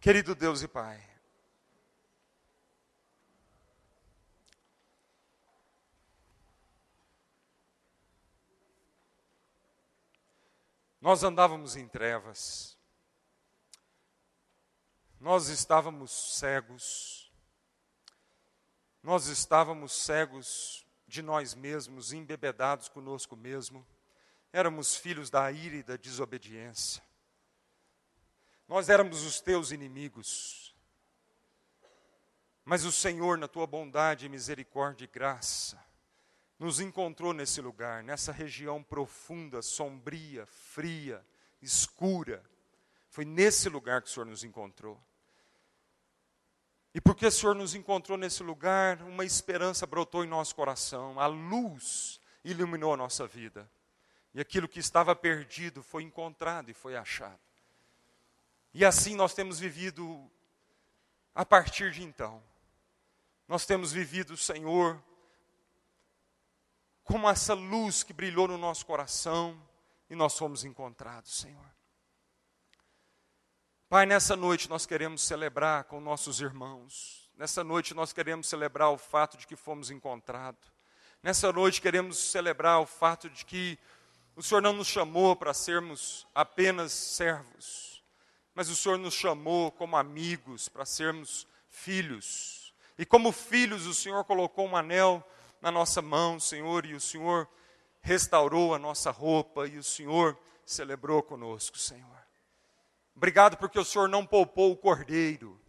Querido 0.00 0.36
Deus 0.36 0.62
e 0.62 0.68
Pai, 0.68 1.04
nós 11.00 11.24
andávamos 11.24 11.76
em 11.76 11.88
trevas, 11.88 12.78
nós 15.20 15.48
estávamos 15.48 16.36
cegos, 16.36 17.32
nós 19.02 19.26
estávamos 19.26 19.92
cegos 19.92 20.81
de 21.12 21.20
nós 21.20 21.54
mesmos, 21.54 22.14
embebedados 22.14 22.88
conosco 22.88 23.36
mesmo. 23.36 23.86
Éramos 24.50 24.96
filhos 24.96 25.28
da 25.28 25.52
ira 25.52 25.76
e 25.76 25.82
da 25.82 25.94
desobediência. 25.94 27.02
Nós 28.66 28.88
éramos 28.88 29.22
os 29.22 29.38
teus 29.38 29.72
inimigos. 29.72 30.74
Mas 32.64 32.86
o 32.86 32.90
Senhor, 32.90 33.36
na 33.36 33.46
tua 33.46 33.66
bondade, 33.66 34.26
misericórdia 34.26 35.04
e 35.04 35.06
graça, 35.06 35.78
nos 36.58 36.80
encontrou 36.80 37.34
nesse 37.34 37.60
lugar, 37.60 38.02
nessa 38.02 38.32
região 38.32 38.82
profunda, 38.82 39.60
sombria, 39.60 40.46
fria, 40.46 41.22
escura. 41.60 42.42
Foi 43.10 43.26
nesse 43.26 43.68
lugar 43.68 44.00
que 44.00 44.08
o 44.08 44.10
Senhor 44.10 44.24
nos 44.24 44.44
encontrou. 44.44 44.98
E 46.94 47.00
porque 47.00 47.26
o 47.26 47.30
Senhor 47.30 47.54
nos 47.54 47.74
encontrou 47.74 48.18
nesse 48.18 48.42
lugar, 48.42 49.00
uma 49.02 49.24
esperança 49.24 49.86
brotou 49.86 50.24
em 50.24 50.28
nosso 50.28 50.54
coração, 50.54 51.18
a 51.18 51.26
luz 51.26 52.20
iluminou 52.44 52.92
a 52.92 52.96
nossa 52.96 53.26
vida. 53.26 53.70
E 54.34 54.40
aquilo 54.40 54.68
que 54.68 54.80
estava 54.80 55.14
perdido 55.14 55.82
foi 55.82 56.02
encontrado 56.02 56.70
e 56.70 56.74
foi 56.74 56.96
achado. 56.96 57.40
E 58.74 58.84
assim 58.84 59.14
nós 59.14 59.34
temos 59.34 59.58
vivido 59.58 60.30
a 61.34 61.44
partir 61.44 61.92
de 61.92 62.02
então. 62.02 62.42
Nós 63.46 63.66
temos 63.66 63.92
vivido, 63.92 64.36
Senhor, 64.36 65.02
como 67.04 67.28
essa 67.28 67.54
luz 67.54 68.02
que 68.02 68.12
brilhou 68.12 68.48
no 68.48 68.56
nosso 68.56 68.86
coração 68.86 69.60
e 70.08 70.14
nós 70.14 70.38
fomos 70.38 70.64
encontrados, 70.64 71.34
Senhor. 71.34 71.81
Pai, 73.92 74.06
nessa 74.06 74.34
noite 74.34 74.70
nós 74.70 74.86
queremos 74.86 75.20
celebrar 75.20 75.84
com 75.84 76.00
nossos 76.00 76.40
irmãos. 76.40 77.30
Nessa 77.36 77.62
noite 77.62 77.92
nós 77.92 78.10
queremos 78.10 78.46
celebrar 78.46 78.88
o 78.88 78.96
fato 78.96 79.36
de 79.36 79.46
que 79.46 79.54
fomos 79.54 79.90
encontrados. 79.90 80.72
Nessa 81.22 81.52
noite 81.52 81.78
queremos 81.78 82.16
celebrar 82.16 82.80
o 82.80 82.86
fato 82.86 83.28
de 83.28 83.44
que 83.44 83.78
o 84.34 84.42
Senhor 84.42 84.62
não 84.62 84.72
nos 84.72 84.88
chamou 84.88 85.36
para 85.36 85.52
sermos 85.52 86.26
apenas 86.34 86.90
servos, 86.90 88.02
mas 88.54 88.70
o 88.70 88.74
Senhor 88.74 88.96
nos 88.96 89.12
chamou 89.12 89.70
como 89.70 89.94
amigos 89.94 90.70
para 90.70 90.86
sermos 90.86 91.46
filhos. 91.68 92.72
E 92.96 93.04
como 93.04 93.30
filhos, 93.30 93.84
o 93.84 93.92
Senhor 93.92 94.24
colocou 94.24 94.66
um 94.66 94.74
anel 94.74 95.22
na 95.60 95.70
nossa 95.70 96.00
mão, 96.00 96.40
Senhor, 96.40 96.86
e 96.86 96.94
o 96.94 97.00
Senhor 97.00 97.46
restaurou 98.00 98.74
a 98.74 98.78
nossa 98.78 99.10
roupa 99.10 99.66
e 99.68 99.76
o 99.76 99.84
Senhor 99.84 100.34
celebrou 100.64 101.22
conosco, 101.22 101.76
Senhor. 101.76 102.22
Obrigado 103.14 103.56
porque 103.56 103.78
o 103.78 103.84
Senhor 103.84 104.08
não 104.08 104.26
poupou 104.26 104.72
o 104.72 104.76
cordeiro, 104.76 105.60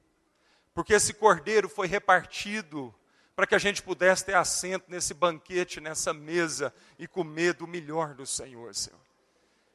porque 0.74 0.94
esse 0.94 1.14
cordeiro 1.14 1.70
foi 1.70 1.88
repartido 1.88 2.94
para 3.36 3.48
que 3.48 3.56
a 3.56 3.60
gente 3.60 3.82
pudesse 3.82 4.26
ter 4.26 4.36
assento 4.36 4.86
nesse 4.88 5.14
banquete, 5.14 5.82
nessa 5.82 6.14
mesa 6.14 6.74
e 7.00 7.08
comer 7.08 7.54
do 7.54 7.68
melhor 7.68 8.14
do 8.14 8.26
Senhor, 8.26 8.74
Senhor. 8.76 9.00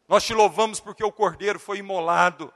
Nós 0.06 0.24
te 0.24 0.32
louvamos 0.32 0.80
porque 0.80 1.04
o 1.04 1.12
cordeiro 1.12 1.58
foi 1.58 1.78
imolado, 1.78 2.52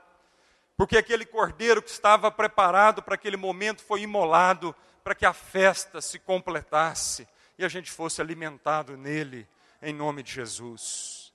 porque 0.75 0.97
aquele 0.97 1.25
cordeiro 1.25 1.81
que 1.81 1.89
estava 1.89 2.31
preparado 2.31 3.03
para 3.03 3.15
aquele 3.15 3.37
momento 3.37 3.83
foi 3.83 4.01
imolado 4.01 4.75
para 5.03 5.13
que 5.13 5.25
a 5.25 5.33
festa 5.33 6.01
se 6.01 6.17
completasse 6.17 7.27
e 7.57 7.65
a 7.65 7.67
gente 7.67 7.91
fosse 7.91 8.21
alimentado 8.21 8.97
nele, 8.97 9.47
em 9.81 9.93
nome 9.93 10.23
de 10.23 10.31
Jesus. 10.31 11.31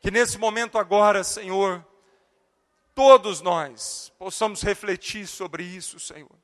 Que 0.00 0.10
nesse 0.10 0.38
momento 0.38 0.78
agora, 0.78 1.22
Senhor, 1.24 1.84
todos 2.96 3.42
nós 3.42 4.10
possamos 4.18 4.62
refletir 4.62 5.26
sobre 5.26 5.62
isso, 5.62 6.00
Senhor. 6.00 6.34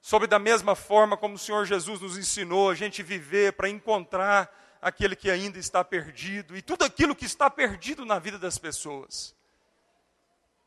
Sobre 0.00 0.26
da 0.26 0.40
mesma 0.40 0.74
forma 0.74 1.16
como 1.16 1.36
o 1.36 1.38
Senhor 1.38 1.64
Jesus 1.64 2.00
nos 2.00 2.18
ensinou 2.18 2.68
a 2.68 2.74
gente 2.74 3.00
viver 3.00 3.52
para 3.52 3.68
encontrar 3.68 4.52
aquele 4.82 5.14
que 5.14 5.30
ainda 5.30 5.56
está 5.56 5.84
perdido 5.84 6.56
e 6.56 6.60
tudo 6.60 6.84
aquilo 6.84 7.14
que 7.14 7.24
está 7.24 7.48
perdido 7.48 8.04
na 8.04 8.18
vida 8.18 8.40
das 8.40 8.58
pessoas. 8.58 9.36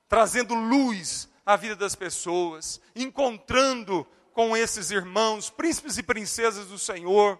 Trazendo 0.08 0.56
luz 0.56 1.28
à 1.46 1.58
vida 1.58 1.76
das 1.76 1.94
pessoas, 1.94 2.80
encontrando 2.96 4.08
com 4.32 4.56
esses 4.56 4.92
irmãos, 4.92 5.50
príncipes 5.50 5.98
e 5.98 6.04
princesas 6.04 6.68
do 6.68 6.80
Senhor, 6.80 7.38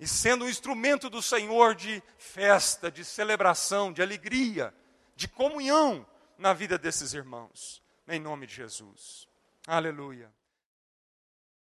e 0.00 0.08
sendo 0.08 0.44
um 0.44 0.48
instrumento 0.48 1.08
do 1.08 1.22
Senhor 1.22 1.76
de 1.76 2.02
festa, 2.18 2.90
de 2.90 3.04
celebração, 3.04 3.92
de 3.92 4.02
alegria, 4.02 4.74
de 5.14 5.28
comunhão 5.28 6.04
na 6.38 6.52
vida 6.52 6.78
desses 6.78 7.14
irmãos. 7.14 7.82
Em 8.08 8.20
nome 8.20 8.46
de 8.46 8.54
Jesus. 8.54 9.28
Aleluia. 9.66 10.32